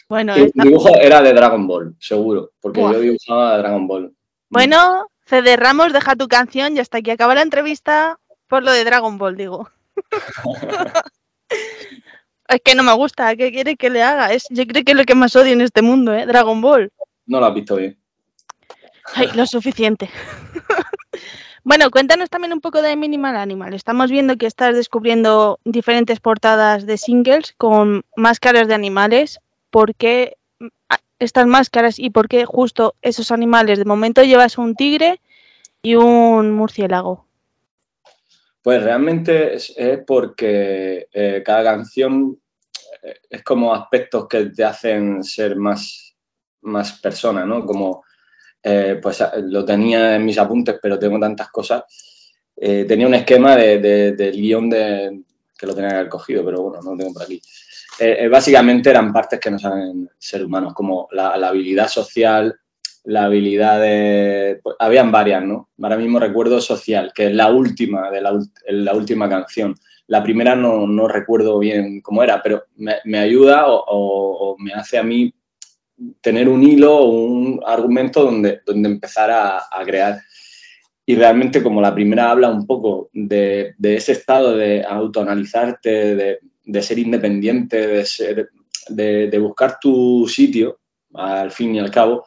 [0.08, 2.94] Bueno, el dibujo era de Dragon Ball, seguro, porque Buah.
[2.94, 4.14] yo dibujaba Dragon Ball.
[4.50, 8.84] bueno, CD Ramos, deja tu canción y hasta aquí acaba la entrevista por lo de
[8.84, 9.70] Dragon Ball, digo.
[11.50, 14.32] es que no me gusta, ¿qué quiere que le haga?
[14.32, 16.28] Es, yo creo que es lo que más odio en este mundo, ¿eh?
[16.28, 16.92] Dragon Ball.
[17.26, 17.98] No lo has visto bien.
[19.14, 20.10] Ay, lo suficiente.
[21.64, 23.74] bueno, cuéntanos también un poco de Minimal Animal.
[23.74, 29.40] Estamos viendo que estás descubriendo diferentes portadas de singles con máscaras de animales.
[29.70, 33.80] ¿Por qué mm, a- estas máscaras y por qué justo esos animales?
[33.80, 35.22] De momento llevas un tigre
[35.82, 37.26] y un murciélago.
[38.64, 42.40] Pues realmente es, es porque eh, cada canción
[43.04, 46.16] eh, es como aspectos que te hacen ser más,
[46.62, 47.64] más persona, ¿no?
[47.64, 48.04] Como,
[48.68, 51.84] eh, pues lo tenía en mis apuntes, pero tengo tantas cosas.
[52.58, 55.22] Eh, tenía un esquema de, de- del guion de,
[55.58, 57.42] que lo tenía que haber cogido, pero bueno, no lo tengo por aquí.
[58.00, 62.56] Eh, eh, básicamente eran partes que nos saben ser humanos, como la, la habilidad social,
[63.06, 64.60] la habilidad de...
[64.64, 65.70] pues, habían varias, ¿no?
[65.82, 68.40] Ahora mismo recuerdo social, que es la última de la,
[68.70, 69.76] la última canción.
[70.08, 74.58] La primera no, no recuerdo bien cómo era, pero me, me ayuda o, o- o
[74.58, 75.34] me hace a mí
[76.22, 80.22] tener un hilo o un argumento donde, donde empezar a, a crear.
[81.06, 86.40] Y realmente como la primera habla un poco de, de ese estado de autoanalizarte, de,
[86.64, 88.50] de ser independiente, de, ser,
[88.90, 90.80] de, buscar tu sitio,
[91.14, 92.26] al fin y al cabo,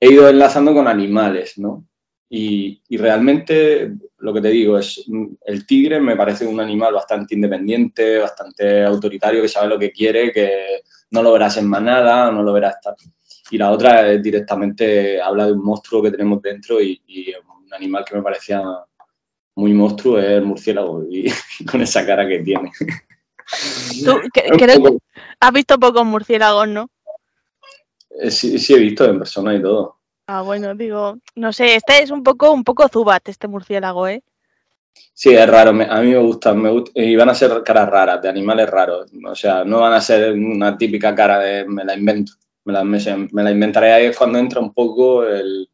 [0.00, 1.86] he ido enlazando con animales, ¿no?
[2.30, 5.04] Y, y realmente lo que te digo es,
[5.44, 10.32] el tigre me parece un animal bastante independiente, bastante autoritario, que sabe lo que quiere,
[10.32, 10.80] que
[11.10, 12.94] no lo verás en manada, no lo verás tal.
[13.50, 17.72] Y la otra es directamente habla de un monstruo que tenemos dentro y, y un
[17.72, 18.62] animal que me parecía
[19.54, 21.30] muy monstruo es el murciélago y,
[21.70, 22.70] con esa cara que tiene.
[24.04, 24.42] Tú, que-
[24.78, 24.98] poco- que
[25.40, 26.90] has visto pocos murciélagos, ¿no?
[28.20, 29.96] eh, sí, sí he visto en persona y todo.
[30.26, 34.22] Ah, bueno, digo, no sé, este es un poco, un poco zubat, este murciélago, ¿eh?
[35.14, 35.70] Sí, es raro.
[35.70, 36.62] a mí me gustan.
[36.62, 39.10] Me y van a ser caras raras, de animales raros.
[39.26, 42.32] O sea, no van a ser una típica cara de me la invento.
[42.64, 45.68] Me la, inventaré ahí es cuando entra un poco el,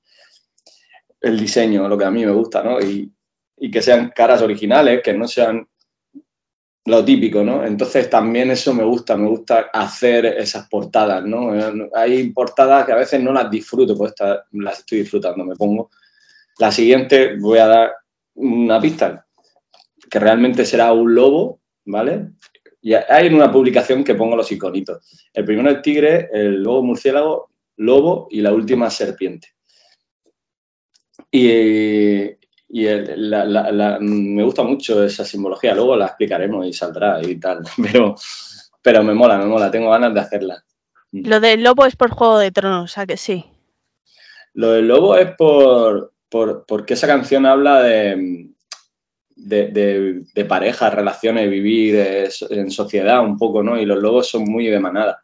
[1.21, 2.81] el diseño, lo que a mí me gusta, ¿no?
[2.81, 3.13] Y,
[3.59, 5.67] y que sean caras originales, que no sean
[6.87, 7.65] lo típico, ¿no?
[7.65, 11.53] Entonces también eso me gusta, me gusta hacer esas portadas, ¿no?
[11.95, 14.13] Hay portadas que a veces no las disfruto, pues
[14.53, 15.91] las estoy disfrutando, me pongo.
[16.59, 17.93] La siguiente voy a dar
[18.35, 19.27] una pista,
[20.11, 22.31] que realmente será un lobo, ¿vale?
[22.81, 25.29] Y hay en una publicación que pongo los iconitos.
[25.33, 29.49] El primero el tigre, el lobo murciélago, lobo y la última serpiente.
[31.31, 32.25] Y,
[32.69, 37.21] y el- la- la- la- me gusta mucho esa simbología, luego la explicaremos y saldrá
[37.23, 38.15] y tal, pero,
[38.83, 40.65] pero me mola, me mola, tengo ganas de hacerla.
[41.13, 43.45] Lo del lobo es por Juego de Tronos, ¿a que sí?
[44.55, 48.51] Lo del lobo es por, por- porque esa canción habla de,
[49.37, 53.79] de, de- de parejas, relaciones, vivir en sociedad un poco, ¿no?
[53.81, 55.23] Y los lobos son muy de manada.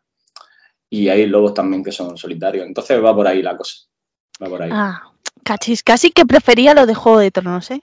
[0.88, 2.66] Y hay lobos también que son solitarios.
[2.66, 3.76] Entonces va por ahí la cosa.
[4.42, 4.70] Va por ahí.
[4.72, 5.02] Ah,
[5.44, 7.80] cachis, casi que prefería lo de Juego de Tronos, ¿eh?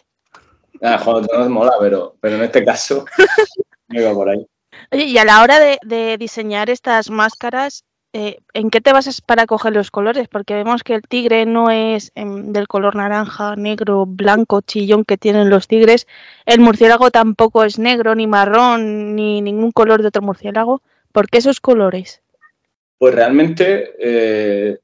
[0.82, 3.06] Ah, Juego de Tronos mola, pero, pero en este caso
[3.88, 4.46] me va por ahí.
[4.92, 9.22] Oye, y a la hora de, de diseñar estas máscaras, eh, ¿en qué te basas
[9.22, 10.28] para coger los colores?
[10.28, 15.18] Porque vemos que el tigre no es em, del color naranja, negro, blanco, chillón que
[15.18, 16.08] tienen los tigres.
[16.46, 20.82] El murciélago tampoco es negro, ni marrón, ni ningún color de otro murciélago.
[21.12, 22.22] ¿Por qué esos colores?
[22.98, 24.80] Pues realmente eh,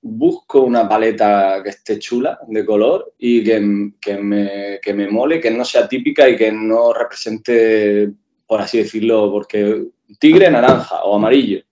[0.00, 5.88] busco una paleta que esté chula de color y que, me mole, que no sea
[5.88, 8.10] típica y que no represente,
[8.46, 11.62] por así decirlo, porque tigre naranja o amarillo.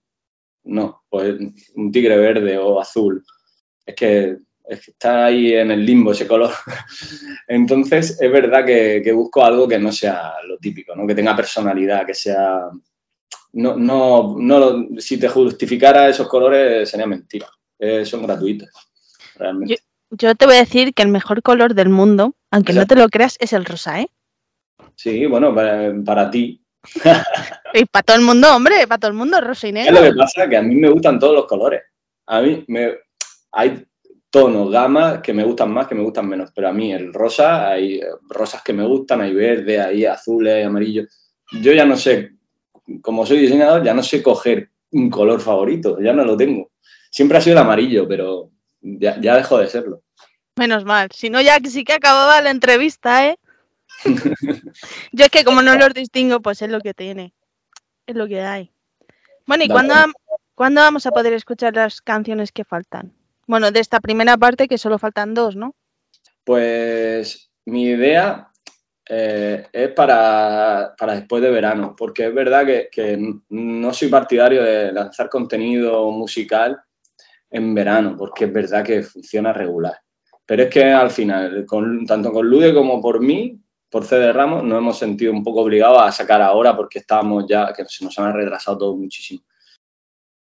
[0.70, 1.36] No, pues
[1.74, 3.24] un tigre verde o azul.
[3.84, 6.50] Es que, es que está ahí en el limbo ese color.
[7.48, 11.06] Entonces, es verdad que, que busco algo que no sea lo típico, ¿no?
[11.06, 12.70] que tenga personalidad, que sea
[13.52, 17.48] no, no, no si te justificara esos colores sería mentira.
[17.78, 18.68] Eh, son gratuitos,
[19.36, 19.78] realmente.
[20.10, 23.08] Yo te voy a decir que el mejor color del mundo, aunque no te lo
[23.08, 24.08] creas, es el rosa, ¿eh?
[24.96, 26.59] Sí, bueno, para, para ti.
[27.74, 30.12] Y para todo el mundo, hombre, para todo el mundo, rosa y Es lo negro.
[30.12, 31.82] que pasa, que a mí me gustan todos los colores.
[32.26, 32.94] A mí me,
[33.52, 33.84] hay
[34.30, 36.50] tonos, gamas que me gustan más, que me gustan menos.
[36.54, 40.62] Pero a mí el rosa, hay rosas que me gustan, hay verde, hay azules, hay
[40.62, 41.04] amarillo.
[41.60, 42.32] Yo ya no sé,
[43.02, 46.70] como soy diseñador, ya no sé coger un color favorito, ya no lo tengo.
[47.10, 48.50] Siempre ha sido el amarillo, pero
[48.80, 50.02] ya, ya dejó de serlo.
[50.56, 51.08] Menos mal.
[51.12, 53.38] Si no, ya sí que acababa la entrevista, ¿eh?
[55.12, 57.32] Yo es que como no los distingo, pues es lo que tiene.
[58.06, 58.70] Es lo que hay.
[59.46, 59.68] Bueno, ¿y
[60.54, 63.12] cuándo vamos a poder escuchar las canciones que faltan?
[63.46, 65.74] Bueno, de esta primera parte que solo faltan dos, ¿no?
[66.44, 68.48] Pues mi idea
[69.08, 73.18] eh, es para, para después de verano, porque es verdad que, que
[73.48, 76.80] no soy partidario de lanzar contenido musical
[77.50, 80.00] en verano, porque es verdad que funciona regular.
[80.46, 83.60] Pero es que al final, con- tanto con Lude como por mí,
[83.90, 87.72] por CD Ramos, nos hemos sentido un poco obligados a sacar ahora porque estábamos ya,
[87.72, 89.42] que se nos han retrasado todo muchísimo.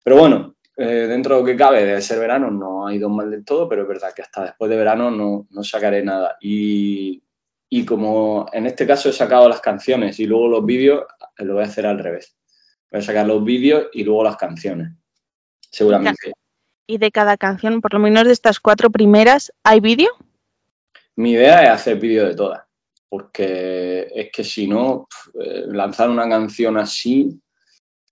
[0.04, 3.30] Pero bueno, eh, dentro de lo que cabe de ser verano no ha ido mal
[3.30, 6.36] del todo, pero es verdad que hasta después de verano no, no sacaré nada.
[6.40, 7.22] Y,
[7.70, 11.04] y como en este caso he sacado las canciones y luego los vídeos,
[11.36, 12.36] eh, lo voy a hacer al revés.
[12.90, 14.92] Voy a sacar los vídeos y luego las canciones.
[15.70, 16.32] Seguramente.
[16.86, 20.10] Y de cada canción, por lo menos de estas cuatro primeras, ¿hay vídeo?
[21.16, 22.62] Mi idea es hacer vídeo de todas,
[23.08, 25.08] porque es que si no,
[25.40, 27.40] eh, lanzar una canción así,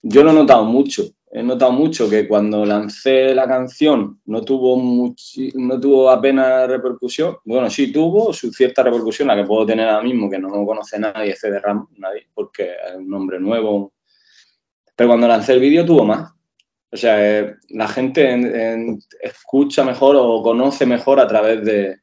[0.02, 1.04] yo lo he notado mucho.
[1.30, 5.12] He notado mucho que cuando lancé la canción no tuvo,
[5.54, 7.36] no tuvo apenas repercusión.
[7.44, 10.98] Bueno, sí tuvo su cierta repercusión, la que puedo tener ahora mismo, que no conoce
[10.98, 13.92] nadie, CD Ram, nadie, porque es un nombre nuevo.
[14.94, 16.32] Pero cuando lancé el vídeo tuvo más.
[16.90, 21.98] O sea, eh, la gente en- en- escucha mejor o conoce mejor a través de,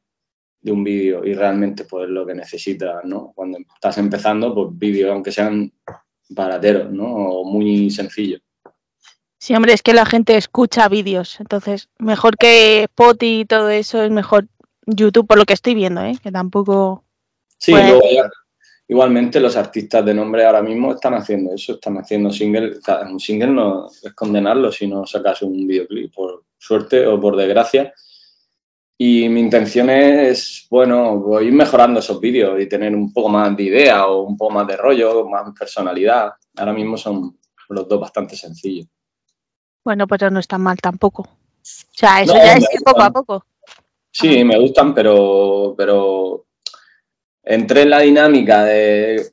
[0.64, 3.32] de un vídeo y realmente pues lo que necesitas, ¿no?
[3.34, 5.70] Cuando estás empezando, pues vídeos, aunque sean
[6.30, 7.04] barateros, ¿no?
[7.04, 8.40] O muy sencillos.
[9.38, 14.02] Sí, hombre, es que la gente escucha vídeos, entonces mejor que Spotify y todo eso
[14.02, 14.48] es mejor
[14.86, 16.16] YouTube por lo que estoy viendo, ¿eh?
[16.22, 17.04] Que tampoco...
[17.58, 18.30] Sí, Pues- luego ya-
[18.88, 22.78] igualmente los artistas de nombre ahora mismo están haciendo eso, están haciendo single.
[23.10, 27.92] Un single no es condenarlo si no sacas un videoclip, por suerte o por desgracia.
[29.06, 33.54] Y mi intención es, bueno, voy ir mejorando esos vídeos y tener un poco más
[33.54, 36.32] de idea o un poco más de rollo, más personalidad.
[36.56, 37.38] Ahora mismo son
[37.68, 38.86] los dos bastante sencillos.
[39.84, 41.20] Bueno, pues no está mal tampoco.
[41.20, 41.28] O
[41.62, 43.44] sea, eso No, ya es poco a poco.
[44.10, 46.46] Sí, me gustan, pero, pero
[47.42, 49.32] entré en la dinámica de,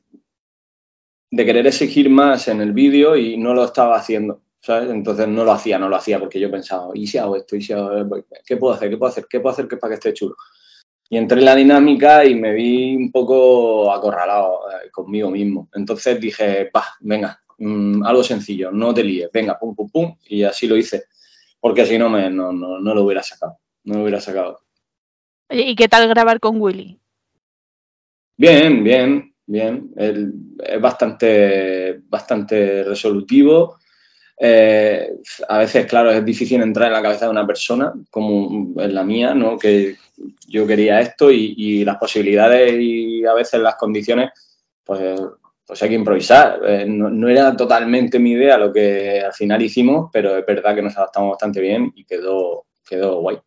[1.30, 4.90] de querer exigir más en el vídeo y no lo estaba haciendo, ¿sabes?
[4.90, 7.56] Entonces no lo hacía, no lo hacía porque yo pensaba, ¿y si hago esto?
[7.56, 8.88] ¿Y si hago ¿Qué puedo hacer?
[8.88, 9.26] ¿Qué puedo hacer?
[9.28, 10.36] ¿Qué puedo hacer que para que esté chulo?
[11.10, 15.68] Y entré en la dinámica y me vi un poco acorralado eh, conmigo mismo.
[15.74, 20.44] Entonces dije, va, venga, mm, algo sencillo, no te líes, venga, pum, pum, pum, y
[20.44, 21.04] así lo hice.
[21.60, 24.60] Porque si no, me, no, no, no lo hubiera sacado, no lo hubiera sacado.
[25.50, 26.98] ¿Y qué tal grabar con Willy?
[28.38, 29.92] Bien, bien, bien.
[29.96, 30.32] Él
[30.64, 33.76] es bastante, bastante resolutivo.
[34.38, 35.16] Eh,
[35.48, 39.04] a veces, claro, es difícil entrar en la cabeza de una persona, como en la
[39.04, 39.58] mía, ¿no?
[39.58, 39.96] Que
[40.48, 44.30] yo quería esto y, y las posibilidades y a veces las condiciones,
[44.84, 45.20] pues,
[45.66, 46.60] pues hay que improvisar.
[46.66, 50.74] Eh, no, no era totalmente mi idea lo que al final hicimos, pero es verdad
[50.74, 53.38] que nos adaptamos bastante bien y quedó, quedó guay.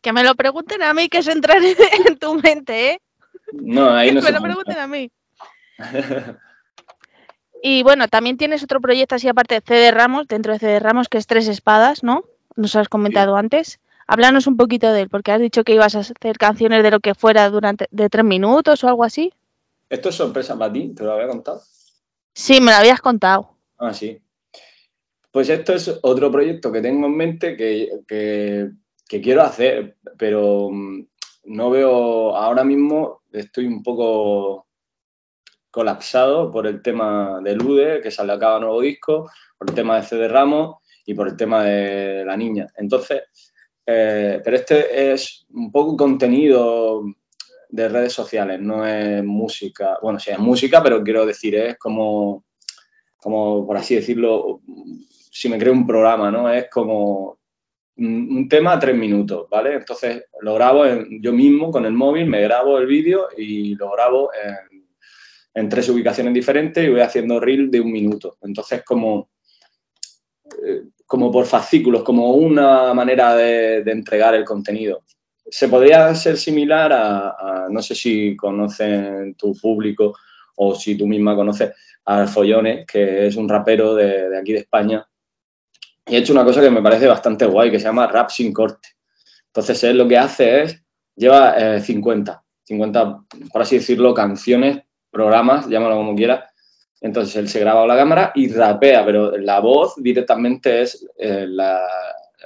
[0.00, 1.58] Que me lo pregunten a mí, que es entrar
[2.06, 3.00] en tu mente, ¿eh?
[3.52, 5.10] No, ahí Que no me se lo pregunten a mí.
[7.62, 11.08] Y bueno, también tienes otro proyecto así aparte de CD Ramos, dentro de CD Ramos,
[11.08, 12.24] que es Tres Espadas, ¿no?
[12.56, 13.80] Nos has comentado antes.
[14.06, 17.00] Háblanos un poquito de él, porque has dicho que ibas a hacer canciones de lo
[17.00, 19.32] que fuera durante de tres minutos o algo así.
[19.90, 20.94] ¿Esto es sorpresa para ti?
[20.94, 21.60] ¿Te lo había contado?
[22.34, 23.50] Sí, me lo habías contado.
[23.78, 24.18] Ah, sí.
[25.30, 28.70] Pues esto es otro proyecto que tengo en mente que, que-
[29.08, 31.06] que quiero hacer, pero mm,
[31.46, 34.66] no veo, ahora mismo estoy un poco
[35.78, 40.02] colapsado por el tema de Lude, que sale acaba nuevo disco, por el tema de
[40.02, 42.66] CD Ramos y por el tema de la niña.
[42.76, 43.22] Entonces,
[43.86, 47.04] eh, pero este es un poco contenido
[47.68, 49.98] de redes sociales, no es música.
[50.02, 52.44] Bueno, sí, es música, pero quiero decir, es como,
[53.16, 54.60] como por así decirlo,
[55.30, 56.50] si me creo un programa, ¿no?
[56.52, 57.38] Es como
[57.98, 59.74] un tema a tres minutos, ¿vale?
[59.74, 63.92] Entonces lo grabo en- yo mismo con el móvil, me grabo el vídeo y lo
[63.92, 64.77] grabo en,
[65.58, 68.38] en tres ubicaciones diferentes y voy haciendo reel de un minuto.
[68.42, 69.30] Entonces como,
[70.64, 75.02] eh, como por fascículos, como una manera de, entregar el contenido.
[75.50, 80.14] Se podría ser similar a, no sé si conocen tu público
[80.56, 81.72] o si tú misma conoces
[82.04, 85.06] a Follones, que es un rapero de, aquí de España.
[86.06, 88.52] Y he hecho una cosa que me parece bastante guay, que se llama rap sin
[88.52, 88.88] corte.
[89.46, 90.82] Entonces él lo que hace es,
[91.16, 94.82] lleva eh, 50, 50, por así decirlo, canciones,
[95.18, 96.44] programas, llámalo como quieras.
[97.00, 101.46] Entonces él se graba a la cámara y rapea, pero la voz directamente es eh,
[101.48, 101.80] la,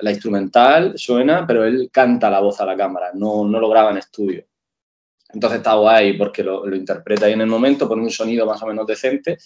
[0.01, 3.91] la instrumental, suena, pero él canta la voz a la cámara, no, no lo graba
[3.91, 4.45] en estudio.
[5.35, 8.63] Entonces está guay porque lo, lo interpreta ahí en el momento, pone un sonido más
[8.63, 9.39] o menos decente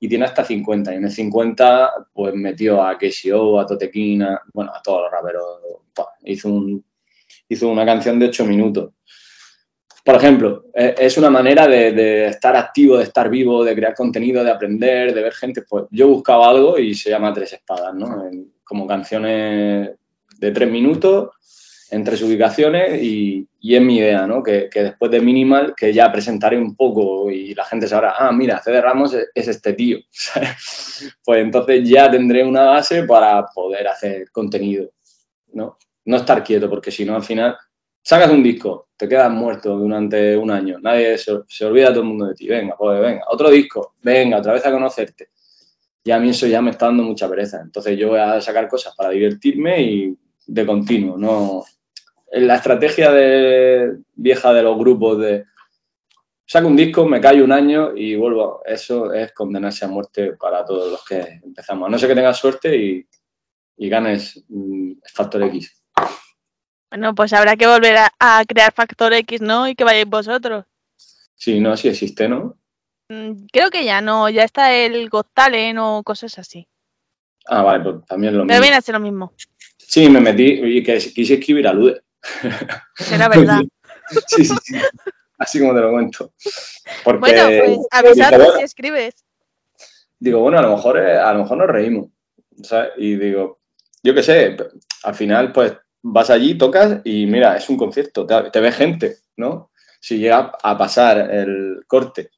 [0.00, 0.92] y tiene hasta 50.
[0.92, 5.44] Y en el 50, pues metió a KCO, a Totequina, bueno, a todos los raperos.
[6.24, 6.84] Hizo, un,
[7.48, 8.92] hizo una canción de 8 minutos.
[10.04, 14.44] Por ejemplo, eh, es una manera de, estar activo, de estar vivo, de crear contenido,
[14.44, 15.62] de aprender, de ver gente.
[15.62, 18.30] Pues yo buscaba algo y se llama Tres Espadas, ¿no?
[18.62, 19.92] Como canciones
[20.38, 21.30] de tres minutos
[21.90, 24.42] en tres ubicaciones y, y es mi idea, ¿no?
[24.42, 28.30] Que, que después de Minimal, que ya presentaré un poco y la gente sabrá, ah,
[28.30, 29.98] mira, CD Ramos es, es este tío.
[31.24, 34.90] pues entonces ya tendré una base para poder hacer contenido,
[35.54, 35.78] ¿no?
[36.04, 37.56] No estar quieto, porque si no, al final,
[38.02, 42.08] sacas un disco, te quedas muerto durante un año, nadie se, se olvida todo el
[42.08, 45.28] mundo de ti, venga, pues venga, otro disco, venga, otra vez a conocerte.
[46.04, 47.62] Y a mí eso ya me está dando mucha pereza.
[47.62, 51.64] Entonces yo voy a sacar cosas para divertirme y de continuo, no...
[52.32, 53.12] La estrategia
[54.14, 55.44] vieja de los grupos de
[56.44, 58.60] saco un disco, me callo un año y vuelvo.
[58.64, 61.86] Eso es condenarse a muerte para todos los que empezamos.
[61.86, 63.06] A no ser que tengas suerte y,
[63.76, 65.83] y ganes mm, Factor X.
[66.90, 69.66] Bueno, pues habrá que volver a, a crear Factor X, ¿no?
[69.68, 70.64] Y que vayáis vosotros.
[71.34, 72.56] Sí, no, sí existe, ¿no?
[73.08, 76.66] Mm, Creo que ya no, ya está el Got Talent o cosas así.
[77.46, 78.62] Ah, vale, pues también lo Pero mismo.
[78.62, 79.32] viene a ser lo mismo.
[79.76, 82.02] Sí, me metí y que quise escribir a Lude.
[82.96, 83.60] Será verdad.
[84.26, 84.74] Sí, sí, sí.
[85.38, 86.34] Así como te lo cuento.
[87.04, 89.14] Porque Bueno, pues bueno, si escribes.
[90.18, 92.10] digo, bueno, a lo mejor eh, a lo mejor nos reímos.
[92.62, 92.90] ¿sabes?
[92.98, 93.60] Y digo,
[94.02, 94.56] yo qué sé,
[95.04, 95.72] al final, pues
[96.04, 99.70] vas allí, tocas y mira, es un concierto, te, ve gente, ¿no?
[100.00, 102.30] Si llega a pasar el corte.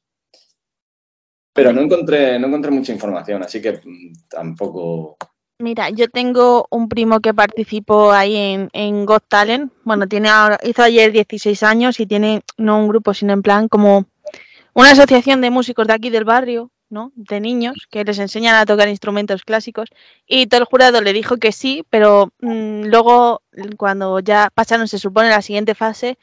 [1.53, 5.17] Pero no encontré, no encontré mucha información, así que mm, tampoco.
[5.59, 9.73] Mira, yo tengo un primo que participó ahí en, en Got Talent.
[9.83, 13.67] Bueno, tiene ahora, hizo ayer 16 años y tiene no un grupo, sino en plan
[13.67, 14.05] como
[14.73, 17.11] una asociación de músicos de aquí del barrio, ¿no?
[17.15, 19.89] De niños que les enseñan a tocar instrumentos clásicos.
[20.27, 23.41] Y todo el jurado le dijo que sí, pero mm, luego,
[23.77, 26.17] cuando ya pasaron, se supone, la siguiente fase,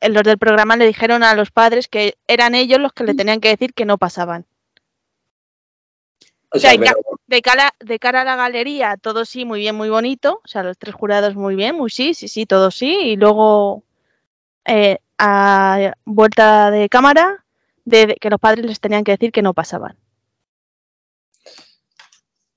[0.00, 3.14] eh, los del programa le dijeron a los padres que eran ellos los que le
[3.14, 4.46] tenían que decir que no pasaban.
[6.50, 6.92] O sea, ya-
[7.26, 10.40] De cara, de cara a la galería, todo sí, muy bien, muy bonito.
[10.44, 12.86] O sea, los tres jurados muy bien, muy sí, sí, sí, todo sí.
[13.12, 13.82] Y luego,
[14.66, 17.44] eh, a vuelta de cámara,
[17.84, 19.96] de, de que los padres les tenían que decir que no pasaban.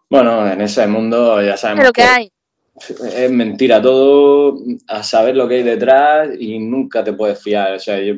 [0.10, 2.32] Bueno, en ese mundo ya sabemos Pero que hay.
[3.16, 4.58] es mentira todo,
[4.88, 7.74] a saber lo que hay detrás y nunca te puedes fiar.
[7.74, 8.16] O sea, yo,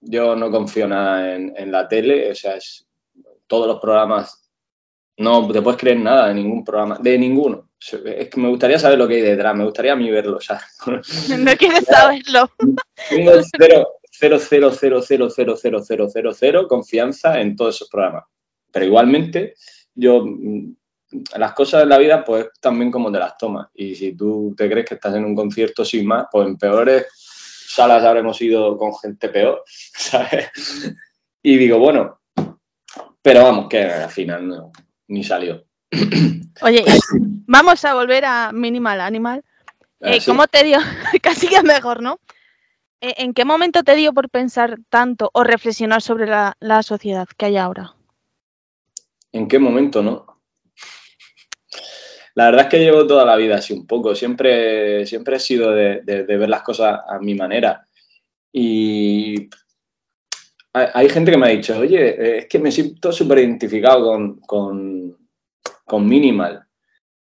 [0.00, 2.86] yo no confío nada en, en la tele, o sea, es,
[3.46, 4.50] todos los programas,
[5.18, 7.70] no te puedes creer nada de ningún programa, de ninguno.
[7.78, 10.40] Es que me gustaría saber lo que hay detrás, me gustaría a mí verlo, o
[10.40, 10.60] sea,
[11.38, 12.50] No quieres saberlo.
[13.08, 17.88] tengo cero, cero, cero, cero, cero, cero, cero, cero, cero, cero confianza en todos esos
[17.88, 18.24] programas.
[18.72, 19.54] Pero igualmente,
[19.94, 20.24] yo
[21.36, 23.68] las cosas de la vida, pues también como te las tomas.
[23.74, 27.06] Y si tú te crees que estás en un concierto sin más, pues en peores
[27.68, 30.50] salas habremos ido con gente peor, ¿sabes?
[31.42, 32.20] Y digo, bueno,
[33.22, 34.72] pero vamos, que al final no,
[35.08, 35.64] ni salió.
[36.62, 36.84] Oye,
[37.46, 39.44] vamos a volver a Minimal Animal.
[40.00, 40.30] Eh, Así.
[40.30, 40.78] ¿Cómo te dio?
[41.22, 42.18] Casi que mejor, ¿no?
[43.00, 47.28] Eh, ¿En qué momento te dio por pensar tanto o reflexionar sobre la, la sociedad
[47.36, 47.94] que hay ahora?
[49.32, 50.35] ¿En qué momento, no?
[52.36, 54.14] La verdad es que llevo toda la vida así un poco.
[54.14, 57.84] Siempre, siempre he sido de, de- de ver las cosas a mi manera.
[58.52, 59.48] Y
[60.72, 64.40] hay, gente que me ha dicho, oye, eh, es que me siento súper identificado con,
[64.40, 65.16] con,
[65.86, 66.64] con Minimal,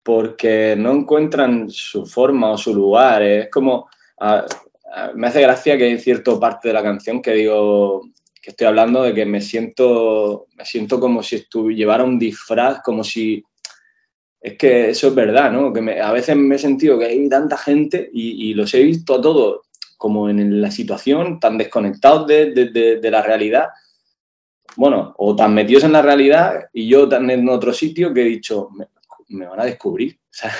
[0.02, 3.22] porque no encuentran su forma o su lugar.
[3.22, 3.88] Es como,
[4.20, 4.46] a-
[4.94, 8.02] a- me hace gracia que hay cierta parte de la canción que digo,
[8.42, 11.44] que estoy hablando de que me siento, me siento como si
[11.76, 13.44] llevara un disfraz, como si...
[14.44, 15.72] Es que eso es verdad, ¿no?
[15.72, 18.82] Que me- a veces me he sentido que hay tanta gente y, y los he
[18.82, 19.62] visto a todos
[19.96, 23.68] como en la situación, tan desconectados de, de- de- de la realidad.
[24.76, 28.24] Bueno, o tan metidos en la realidad y yo tan en otro sitio que he
[28.24, 28.86] dicho, me,
[29.28, 30.18] me van a descubrir.
[30.34, 30.52] O sea,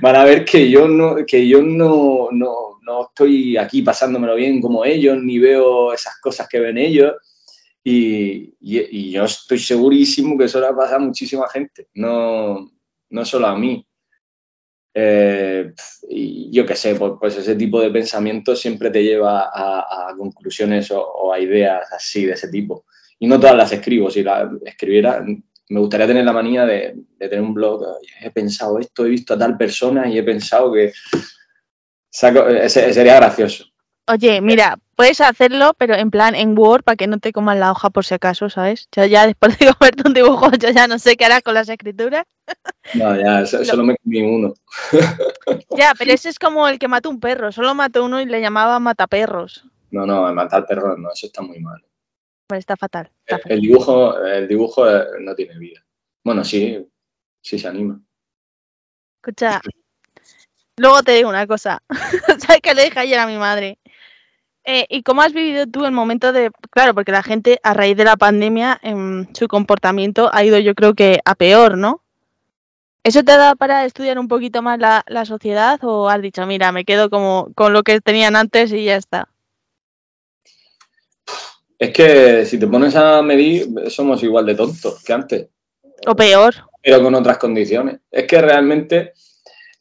[0.00, 4.58] van a ver que yo no, que yo no, no, no estoy aquí pasándomelo bien
[4.60, 7.12] como ellos, ni veo esas cosas que ven ellos.
[7.84, 12.70] Y, y- y yo estoy segurísimo que eso le pasa a muchísima gente, no,
[13.10, 13.86] no solo a mí.
[14.98, 15.72] Eh,
[16.08, 20.90] y yo qué sé, pues, pues ese tipo de pensamiento siempre te lleva a, conclusiones
[20.90, 22.86] o, a ideas así de ese tipo.
[23.18, 25.22] Y no todas las escribo, si las escribiera,
[25.68, 29.34] me gustaría tener la manía de, tener un blog, "Oye, he pensado esto, he visto
[29.34, 30.92] a tal persona y he pensado que
[32.10, 33.64] saco- ese- sería gracioso.
[34.08, 37.72] Oye, mira, puedes hacerlo, pero en plan en Word para que no te coman la
[37.72, 38.88] hoja por si acaso, ¿sabes?
[38.94, 41.68] Yo ya después de comerte un dibujo, yo ya no sé qué harás con las
[41.68, 42.24] escrituras.
[42.94, 44.54] No, ya, so- solo me comí uno.
[45.76, 47.52] Ya, pero ese es como el que mató un perro.
[47.52, 49.64] Solo mató uno y le llamaba mataperros.
[49.90, 51.84] No, no, matar perros no, eso está muy mal.
[52.48, 53.10] Pues está fatal.
[53.24, 53.52] está El, fatal.
[53.52, 55.84] el dibujo, el dibujo eh, no tiene vida.
[56.24, 56.86] Bueno, sí,
[57.42, 58.00] sí se anima.
[59.22, 59.60] Escucha,
[60.76, 61.82] luego te digo una cosa.
[62.38, 63.78] ¿Sabes qué le dije ayer a mi madre?
[64.68, 66.50] Eh, ¿Y cómo has vivido tú el momento de...
[66.70, 70.74] Claro, porque la gente a raíz de la pandemia, em, su comportamiento ha ido yo
[70.74, 72.02] creo que a peor, ¿no?
[73.04, 76.72] ¿Eso te da para estudiar un poquito más la, la sociedad o has dicho, mira,
[76.72, 79.28] me quedo como con lo que tenían antes y ya está?
[81.78, 85.46] Es que si te pones a medir, somos igual de tontos que antes.
[86.08, 86.54] O peor.
[86.82, 88.00] pero con otras condiciones.
[88.10, 89.12] Es que realmente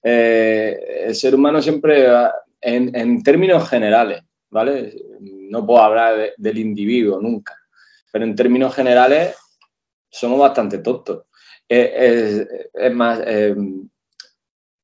[0.04, 2.06] eh, el ser humano siempre,
[2.62, 4.22] en, en términos generales,
[4.56, 4.96] ¿vale?
[5.20, 7.54] No puedo hablar de- del individuo nunca,
[8.10, 9.36] pero en términos generales
[10.10, 11.26] somos bastante tontos.
[11.68, 12.48] Es,
[12.94, 13.54] más, eh,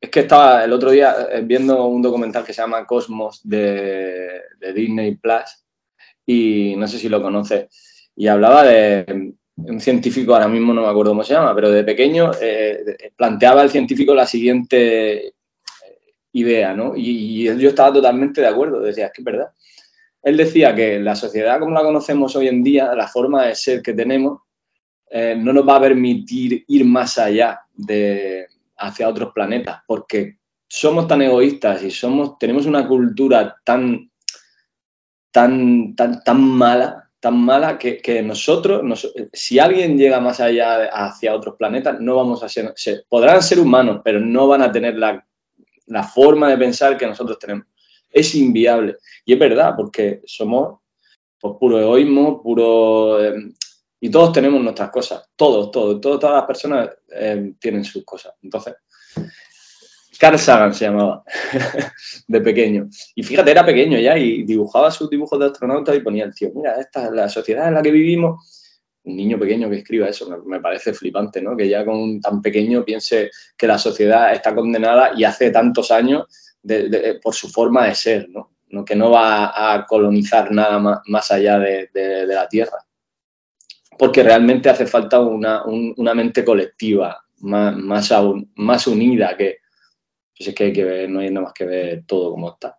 [0.02, 4.42] es que estaba el otro día eh, viendo un documental que se llama Cosmos de,
[4.76, 5.64] Disney Plus
[6.26, 10.88] y no sé si lo conoces, y hablaba de un científico, ahora mismo no me
[10.90, 15.34] acuerdo cómo se llama, pero de pequeño eh, planteaba el científico la siguiente eh,
[16.34, 16.94] idea, ¿no?
[16.96, 19.52] Y, y yo estaba totalmente de acuerdo, decía, es que es verdad.
[20.24, 23.82] Él decía que la sociedad como la conocemos hoy en día, la forma de ser
[23.82, 24.42] que tenemos,
[25.10, 28.48] eh, no nos va a permitir ir más allá de
[28.78, 34.10] hacia otros planetas, porque somos tan egoístas y somos, tenemos una cultura tan,
[35.32, 41.36] tan, tan, tan mala, tan mala que, nosotros, nos- si alguien llega más allá hacia
[41.36, 44.96] otros planetas, no vamos a ser, ser- podrán ser humanos, pero no van a tener
[44.98, 45.26] la,
[45.88, 47.68] la forma de pensar que nosotros tenemos.
[48.12, 48.98] Es inviable.
[49.26, 50.80] Y es verdad, porque somos
[51.40, 53.24] pues, puro egoísmo, puro...
[53.24, 53.54] eh,
[54.04, 58.34] y todos tenemos nuestras cosas, todos, todos, todos todas las personas eh, tienen sus cosas.
[58.42, 58.74] Entonces,
[60.22, 61.24] Carl Sagan se llamaba,
[62.28, 62.88] de pequeño.
[63.16, 66.52] Y fíjate, era pequeño ya y dibujaba sus dibujos de astronauta y ponía el tío,
[66.54, 68.78] mira, esta es la sociedad en la que vivimos.
[69.04, 71.58] Un niño pequeño que escriba eso me, parece flipante, ¿no?
[71.58, 76.26] Que ya con tan pequeño piense que la sociedad está condenada y hace tantos años
[76.64, 78.52] de- de- por su forma de ser, ¿no?
[78.86, 81.90] Que no va a colonizar nada más, más allá de,
[82.26, 82.78] la Tierra.
[83.98, 89.58] Porque realmente hace falta una, un- una mente colectiva, más, más, aún- más unida que,
[90.38, 92.78] pues es que hay que ver, no hay nada más que ver todo como está.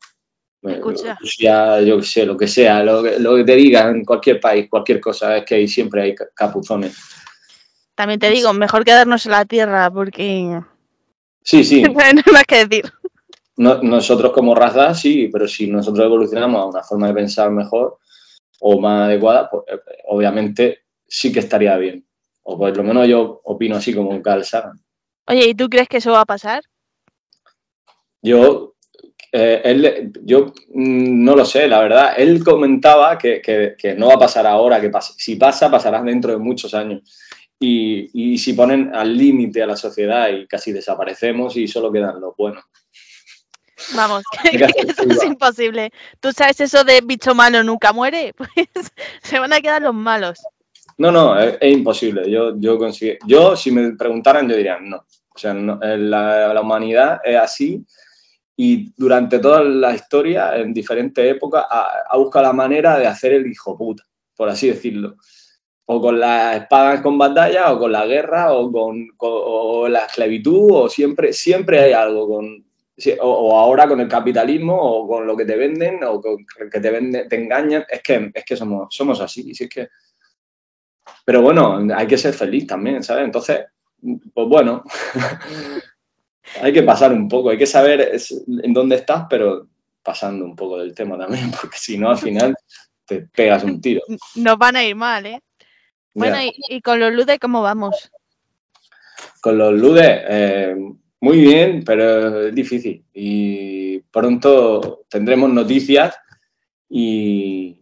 [0.62, 1.16] Eh, Escucha.
[1.20, 4.40] Rusia, yo qué sé, lo que sea, lo que, lo que te digan en cualquier
[4.40, 6.96] país, cualquier cosa, es que ahí siempre hay ca- capuzones.
[7.94, 10.60] También te digo, mejor quedarnos en la Tierra porque
[11.42, 12.92] Sí, sí, no hay más que decir.
[13.56, 17.98] No- nosotros como raza sí, pero si nosotros evolucionamos a una forma de pensar mejor
[18.60, 22.06] o más adecuada, pues eh, obviamente sí que estaría bien.
[22.44, 24.80] O por lo menos yo opino así como Carl Sagan.
[25.28, 26.62] Oye, ¿y tú crees que eso va a pasar?
[28.22, 28.74] Yo,
[29.32, 32.14] eh, él, yo mm, no lo sé, la verdad.
[32.16, 36.02] Él comentaba que, que- que no va a pasar ahora, que pas- si pasa, pasará
[36.02, 37.02] dentro de muchos años.
[37.58, 42.20] Y, y si ponen al límite a la sociedad y casi desaparecemos y solo quedan
[42.20, 42.64] los buenos.
[43.94, 45.90] Vamos, que, eso es imposible.
[46.20, 48.34] ¿Tú sabes eso de bicho malo nunca muere?
[48.36, 50.38] Pues se van a quedar los malos.
[50.98, 52.30] No, no, es, es imposible.
[52.30, 54.98] Yo, yo, consigue- yo, si me preguntaran, yo diría no.
[55.34, 57.84] O sea, no, eh, la, la humanidad es así
[58.56, 63.32] y durante toda la historia, en diferentes épocas, ha, ha buscado la manera de hacer
[63.32, 64.04] el hijo puta,
[64.36, 65.16] por así decirlo.
[65.86, 70.00] O con las espadas con batalla, o con la guerra, o con, con- o la
[70.04, 72.64] esclavitud, o siempre, siempre hay algo con.
[72.96, 76.36] Sí, O, o ahora con el capitalismo, o con lo que te venden, o con
[76.70, 77.84] que te venden, te engañan.
[77.88, 79.54] Es que, es que somos, somos así.
[79.54, 79.88] si es que,
[81.24, 83.24] pero bueno, hay que ser feliz también, ¿sabes?
[83.24, 83.60] Entonces,
[84.34, 84.82] pues bueno,
[86.60, 89.68] hay que pasar un poco, hay que saber es- en dónde estás, pero
[90.02, 92.54] pasando un poco del tema también, porque si no, al final
[93.06, 94.02] te pegas un tiro.
[94.36, 95.40] Nos van a ir mal, ¿eh?
[96.14, 96.36] Bueno,
[96.68, 98.10] y con los ludes, ¿cómo vamos?
[99.40, 100.76] Con los ludes, eh,
[101.22, 103.04] muy bien, pero es difícil.
[103.14, 106.18] Y pronto tendremos noticias
[106.88, 107.78] y,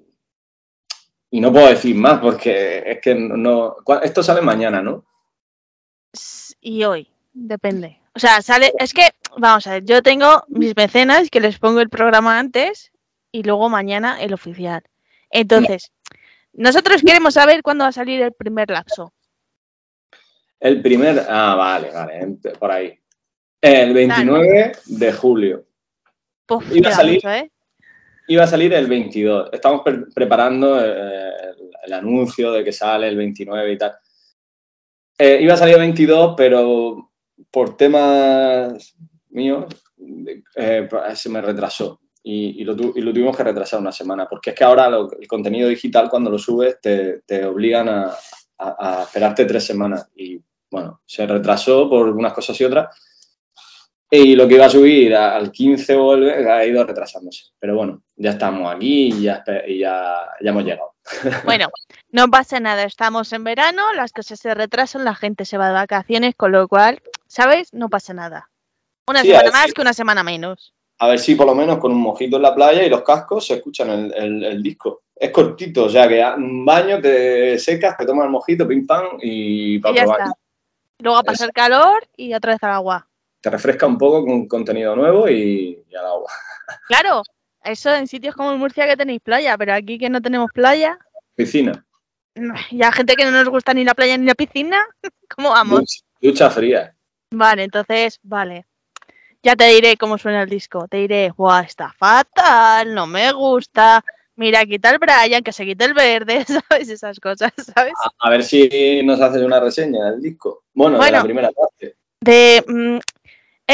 [1.31, 5.07] y no puedo decir más porque es que no, Esto sale mañana, ¿no?
[6.61, 7.99] Y hoy, depende.
[8.15, 11.81] O sea, sale, es que, vamos a ver, yo tengo mis mecenas que les pongo
[11.81, 12.93] el programa antes
[13.33, 14.83] y luego mañana el oficial.
[15.31, 15.93] Entonces,
[16.53, 19.15] nosotros queremos saber cuándo va a salir el primer lapso.
[20.59, 21.25] El primer.
[21.27, 23.00] Ah, vale, vale, por ahí.
[23.61, 25.65] El 29 de julio.
[26.47, 27.15] Puf, Iba a salir.
[27.17, 27.51] mucho, ¿eh?
[28.29, 29.51] iba a salir el 22.
[29.53, 33.93] Estamos pre- preparando eh, el, el anuncio de que sale el 29 y tal.
[35.19, 37.11] Eh, iba a salir el 22, pero
[37.51, 38.95] por temas
[39.31, 39.67] míos
[40.57, 44.27] eh, se me retrasó y, y lo tu- y lo tuvimos que retrasar una semana,
[44.29, 48.11] porque es que ahora lo- el contenido digital cuando lo subes te, te obligan a,
[48.59, 50.41] a- a esperarte tres semanas y
[50.71, 52.89] bueno, se retrasó por unas cosas y otras
[54.11, 57.45] y lo que iba a subir a- al 15 o el- ha ido retrasándose.
[57.59, 60.95] Pero bueno, ya estamos aquí y ya, y ya, ya hemos llegado.
[61.45, 61.69] Bueno,
[62.11, 65.75] no pasa nada, estamos en verano, las cosas se retrasan, la gente se va de
[65.75, 67.73] vacaciones, con lo cual, ¿sabes?
[67.73, 68.51] No pasa nada.
[69.09, 70.75] Una Sí, semana más si- que una semana menos.
[70.99, 73.47] A ver si por lo menos con un mojito en la playa y los cascos
[73.47, 75.03] se escuchan el, el- el disco.
[75.17, 79.19] Es cortito, o sea que un baño te secas, te tomas el mojito, pim pam
[79.21, 80.21] y Y para ya probar.
[80.21, 80.33] está.
[80.99, 83.07] Luego a pasar calor y otra vez al agua.
[83.41, 86.31] Te refresca un poco con contenido nuevo y, y al agua.
[86.89, 87.23] Claro,
[87.65, 90.99] eso en sitios como Murcia que tenéis playa, pero aquí que no tenemos playa,
[91.35, 91.85] Piscina,
[92.71, 94.83] y a gente que no nos gusta ni la playa ni la piscina,
[95.35, 96.05] ¿cómo vamos?
[96.21, 96.95] ducha, fría.
[97.33, 98.67] Vale, entonces, vale.
[99.43, 100.87] Ya te diré cómo suena el disco.
[100.89, 104.05] Te diré, guau, está fatal, no me gusta.
[104.37, 106.89] Mira, quita el Brian, que se quite el verde, ¿sabes?
[106.91, 107.95] Esas cosas, ¿sabes?
[108.05, 110.65] A, a ver si nos haces una reseña del disco.
[110.75, 111.19] Bueno, de Bueno.
[111.19, 111.97] la primera parte.
[112.21, 113.01] De.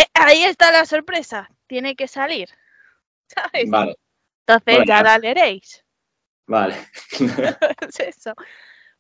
[0.01, 1.49] Eh, ahí está la sorpresa.
[1.67, 2.49] Tiene que salir.
[3.29, 3.71] ¿Sabes?
[3.71, 3.97] Vale,
[4.47, 5.03] Entonces bueno, ya ya.
[5.03, 5.85] la leeréis.
[6.47, 6.75] vale.
[7.89, 8.35] Es eso.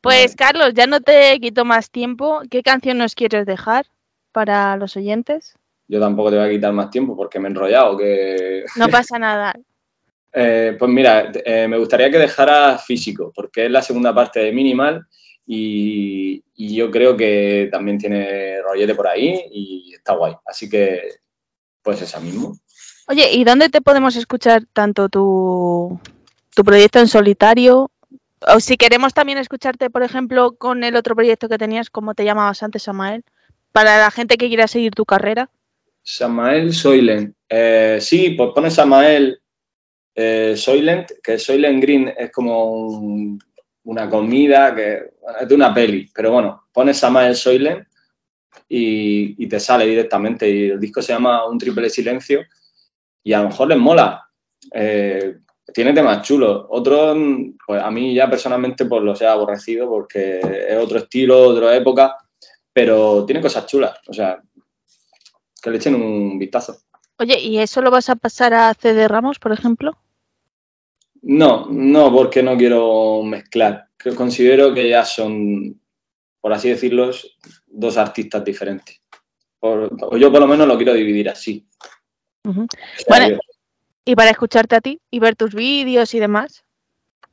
[0.01, 0.37] Pues, Vale.
[0.37, 2.43] Carlos, ya no te quito más tiempo.
[2.51, 3.87] ¿Qué canción nos quieres dejar
[4.33, 5.57] para los oyentes?
[5.89, 7.97] Yo tampoco te voy a quitar más tiempo porque me he enrollado.
[7.97, 8.65] Que...
[8.77, 9.55] No pasa nada.
[10.33, 14.53] Eh, pues mira, eh, me gustaría que dejara físico, porque es la segunda parte de
[14.53, 15.07] Minimal
[15.47, 20.35] y, y yo creo que también tiene rollete por ahí y está guay.
[20.45, 21.03] Así que,
[21.83, 22.57] pues esa mismo.
[23.09, 26.01] Oye, ¿y dónde te podemos escuchar tanto tu,
[26.55, 27.91] tu proyecto en solitario?
[28.49, 32.25] O si queremos también escucharte, por ejemplo, con el otro proyecto que tenías, como te
[32.25, 33.25] llamabas antes, Samael,
[33.73, 35.49] para la gente que quiera seguir tu carrera.
[36.03, 37.35] Samael Soylent.
[37.49, 39.41] Eh, sí, pues pone Samael
[40.15, 43.39] eh, Soylent, que Soylent Green es como un-
[43.87, 45.11] una comida que
[45.41, 47.87] es de una peli, pero bueno, pones Samael Soylent
[48.69, 50.49] y, y te sale directamente.
[50.49, 52.45] Y el disco se llama Un triple silencio
[53.23, 54.29] y a lo mejor les mola.
[54.73, 55.39] Eh,
[55.73, 56.67] tiene temas chulos.
[56.69, 57.17] Otros,
[57.67, 62.17] pues a mí ya personalmente pues los he aborrecido porque es otro estilo, otra época,
[62.73, 63.99] pero tiene cosas chulas.
[64.09, 64.41] O sea,
[65.63, 66.79] que le echen un vistazo.
[67.19, 69.97] Oye, ¿y eso lo vas a pasar a CD Ramos, por ejemplo?
[71.29, 73.89] No, no, porque no quiero mezclar.
[73.99, 75.81] Que Considero que ya son,
[76.41, 77.11] por así decirlo,
[77.67, 79.01] dos artistas diferentes.
[79.59, 81.67] Por- o yo por lo menos lo quiero dividir así.
[82.45, 83.39] Bueno.
[84.05, 86.63] Y para escucharte a ti y ver tus vídeos y demás.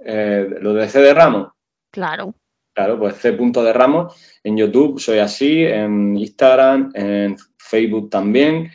[0.05, 1.53] eh, lo de C de Ramos,
[1.91, 2.33] Claro.
[2.73, 3.31] claro, pues C.
[3.31, 4.15] de Ramos.
[4.43, 8.71] En YouTube soy así, en Instagram, en Facebook también.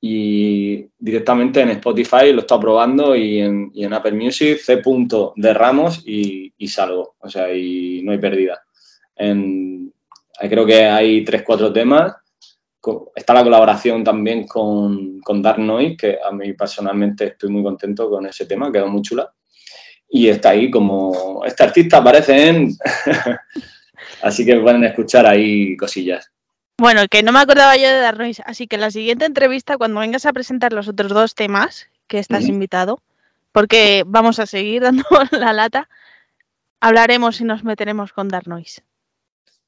[0.00, 4.82] Y directamente en Spotify lo estoy probando y en, Apple Music C.
[5.36, 7.16] de Ramos y, y salgo.
[7.20, 8.62] O sea, y no hay pérdida.
[10.48, 12.14] Creo que hay tres, cuatro temas.
[13.14, 18.08] Está la colaboración también con, con Dark Noise, que a mí personalmente estoy muy contento
[18.08, 19.30] con ese tema, quedó muy chula.
[20.08, 22.70] Y está ahí como, este artista aparece en...
[24.22, 26.32] Así que pueden escuchar ahí cosillas.
[26.80, 30.00] Bueno, que no me acordaba yo de Dark Noise, así que la siguiente entrevista, cuando
[30.00, 33.02] vengas a presentar los otros dos temas, que estás invitado,
[33.52, 35.90] porque vamos a seguir dando la lata,
[36.80, 38.82] hablaremos y nos meteremos con Dark Noise.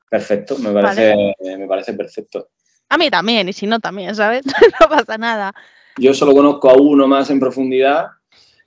[0.09, 2.49] Perfecto, me parece, me parece perfecto.
[2.89, 4.47] A mí también, y si no también, ¿sabes?
[4.81, 5.53] no pasa nada.
[5.99, 8.07] Yo solo conozco a uno más en profundidad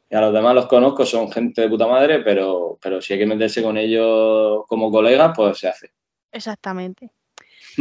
[0.07, 3.19] y a los demás los conozco, son gente de puta madre, pero, pero si hay
[3.19, 5.93] que meterse con ellos como colegas, pues se hace.
[6.31, 7.09] Exactamente.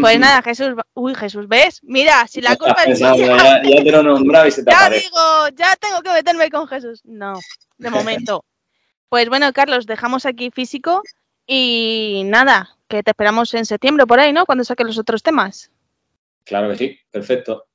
[0.01, 1.81] Pues nada, Jesús, uy, Jesús, ¿ves?
[1.83, 4.79] Mira, si la culpa es ya, ya te lo he nombrado y se te ya
[4.79, 5.05] aparece.
[5.05, 7.01] digo, ya tengo que meterme con Jesús.
[7.05, 7.39] No,
[7.79, 8.45] de momento.
[9.11, 11.01] Pues bueno, Carlos, dejamos aquí físico
[11.47, 14.45] y nada, que te esperamos en septiembre por ahí, ¿no?
[14.45, 15.71] Cuando saques los otros temas.
[16.45, 17.67] Claro que sí, perfecto.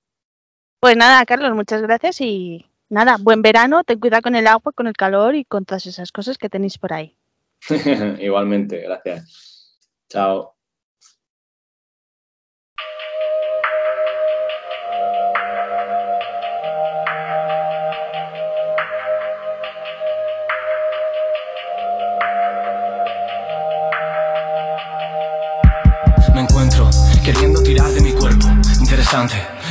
[0.82, 4.88] Pues nada, Carlos, muchas gracias y nada, buen verano, ten cuidado con el agua, con
[4.88, 7.16] el calor y con todas esas cosas que tenéis por ahí.
[8.20, 9.78] Igualmente, gracias.
[10.10, 10.59] Chao.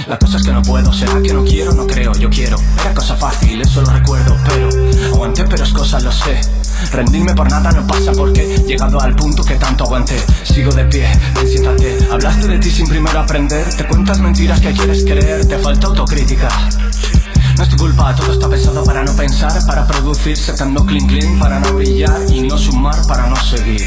[0.09, 2.56] La cosa es que no puedo, será que no quiero, no creo, yo quiero.
[2.81, 4.69] Era cosa fácil, eso lo recuerdo, pero
[5.15, 6.40] aguanté, pero es cosa, lo sé.
[6.90, 10.20] Rendirme por nada no pasa porque llegado al punto que tanto aguanté.
[10.43, 11.98] Sigo de pie, ven, siéntate.
[12.10, 13.73] Hablaste de ti sin primero aprender.
[13.77, 16.48] Te cuentas mentiras que quieres creer, te falta autocrítica.
[17.59, 21.40] No es tu culpa, todo está pensado para no pensar, para producir, sacando clean clean,
[21.40, 23.85] para no brillar y no sumar, para no seguir.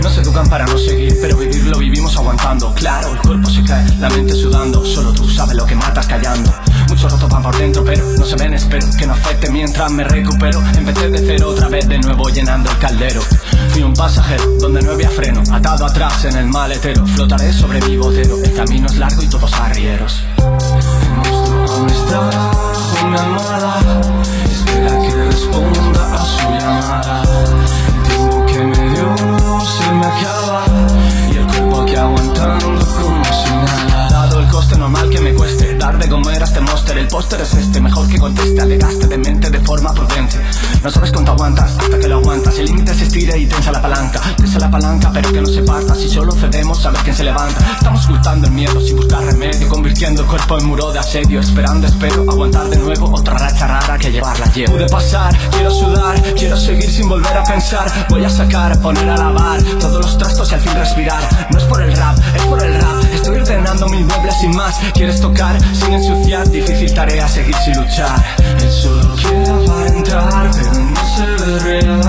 [0.00, 2.72] No se educan para no seguir, pero vivir lo vivimos aguantando.
[2.74, 6.54] Claro, el cuerpo se cae, la mente sudando, solo tú sabes lo que matas callando.
[6.88, 10.04] Muchos rotos van por dentro, pero no se ven, espero que no afecte mientras me
[10.04, 10.62] recupero.
[10.76, 13.20] Empecé de cero otra vez, de nuevo llenando el caldero.
[13.70, 17.04] Fui un pasajero donde no había freno, atado atrás en el maletero.
[17.04, 20.22] Flotaré sobre mi botero, el camino es largo y todos arrieros.
[23.08, 23.74] Mi almohada.
[24.50, 27.22] Espera que responda a su llamada.
[27.88, 29.14] El tiempo que me dio
[29.60, 30.64] se me acaba.
[31.32, 34.08] Y el cuerpo aquí aguantando como si nada.
[34.10, 36.98] Dado el coste normal que me cueste Dar de comer a este monster.
[36.98, 38.60] El póster es este, mejor que conteste.
[38.60, 40.38] Alegaste de mente de forma prudente
[40.82, 42.58] No sabes cuánto aguantas hasta que lo aguantas.
[42.58, 44.20] El límite se estira y tensa la palanca.
[44.36, 45.94] Tensa la palanca pero que no se parta.
[45.94, 47.58] Si solo cedemos sabes quién se levanta.
[47.72, 51.86] Estamos ocultando el miedo sin buscar remedio Convirtiendo el cuerpo en muro de asedio Esperando
[51.86, 54.74] espero aguantar de nuevo Otra racha rara que llevarla llevo.
[54.74, 57.90] Pude pasar, quiero sudar Quiero seguir sin volver a pensar.
[58.08, 61.22] Voy a sacar, poner a lavar Todos los trastos y al fin respirar.
[61.50, 63.04] No es por el rap, es por el rap.
[63.12, 64.76] Estoy ordenando mil muebles sin más.
[64.94, 68.24] Quieres tocar sin ensuciar Difícil tarea seguir sin luchar.
[68.60, 69.16] Él solo
[70.08, 72.08] Pero no se ve real.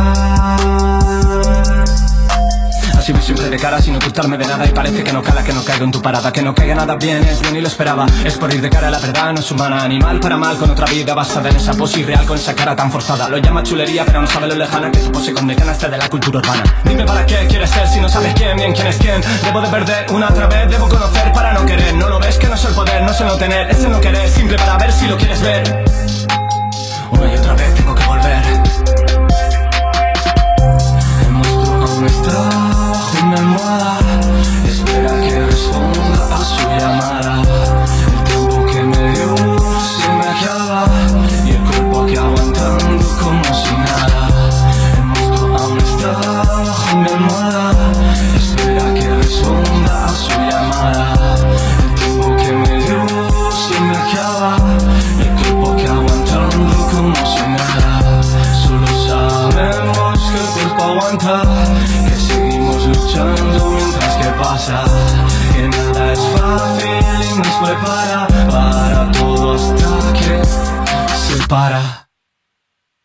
[2.97, 5.53] Así voy siempre de cara sin ocultarme de nada Y parece que no cala, que
[5.53, 8.05] no caigo en tu parada Que no caiga nada bien, es bien y lo esperaba.
[8.25, 10.69] Es por ir de cara a la verdad, no es humana Animal para mal, con
[10.69, 13.29] otra vida basada en esa pose irreal Con esa cara tan forzada.
[13.29, 16.09] Lo llama chulería, pero no sabe lo lejana Que tu pose con este de la
[16.09, 16.63] cultura urbana.
[16.83, 19.21] Dime para qué quieres ser si no sabes quién, bien quién es quién.
[19.43, 21.93] Debo de perder una otra vez, debo conocer para no querer.
[21.95, 23.91] No lo ves que no es el poder, no es el no tener Es el
[23.91, 25.85] no querer, simple para ver si lo quieres ver.
[27.11, 27.78] Una y otra vez
[32.05, 32.49] está
[32.91, 33.97] bajo mi almohada.
[34.65, 37.38] Espera que responda a su llamada
[71.49, 71.98] para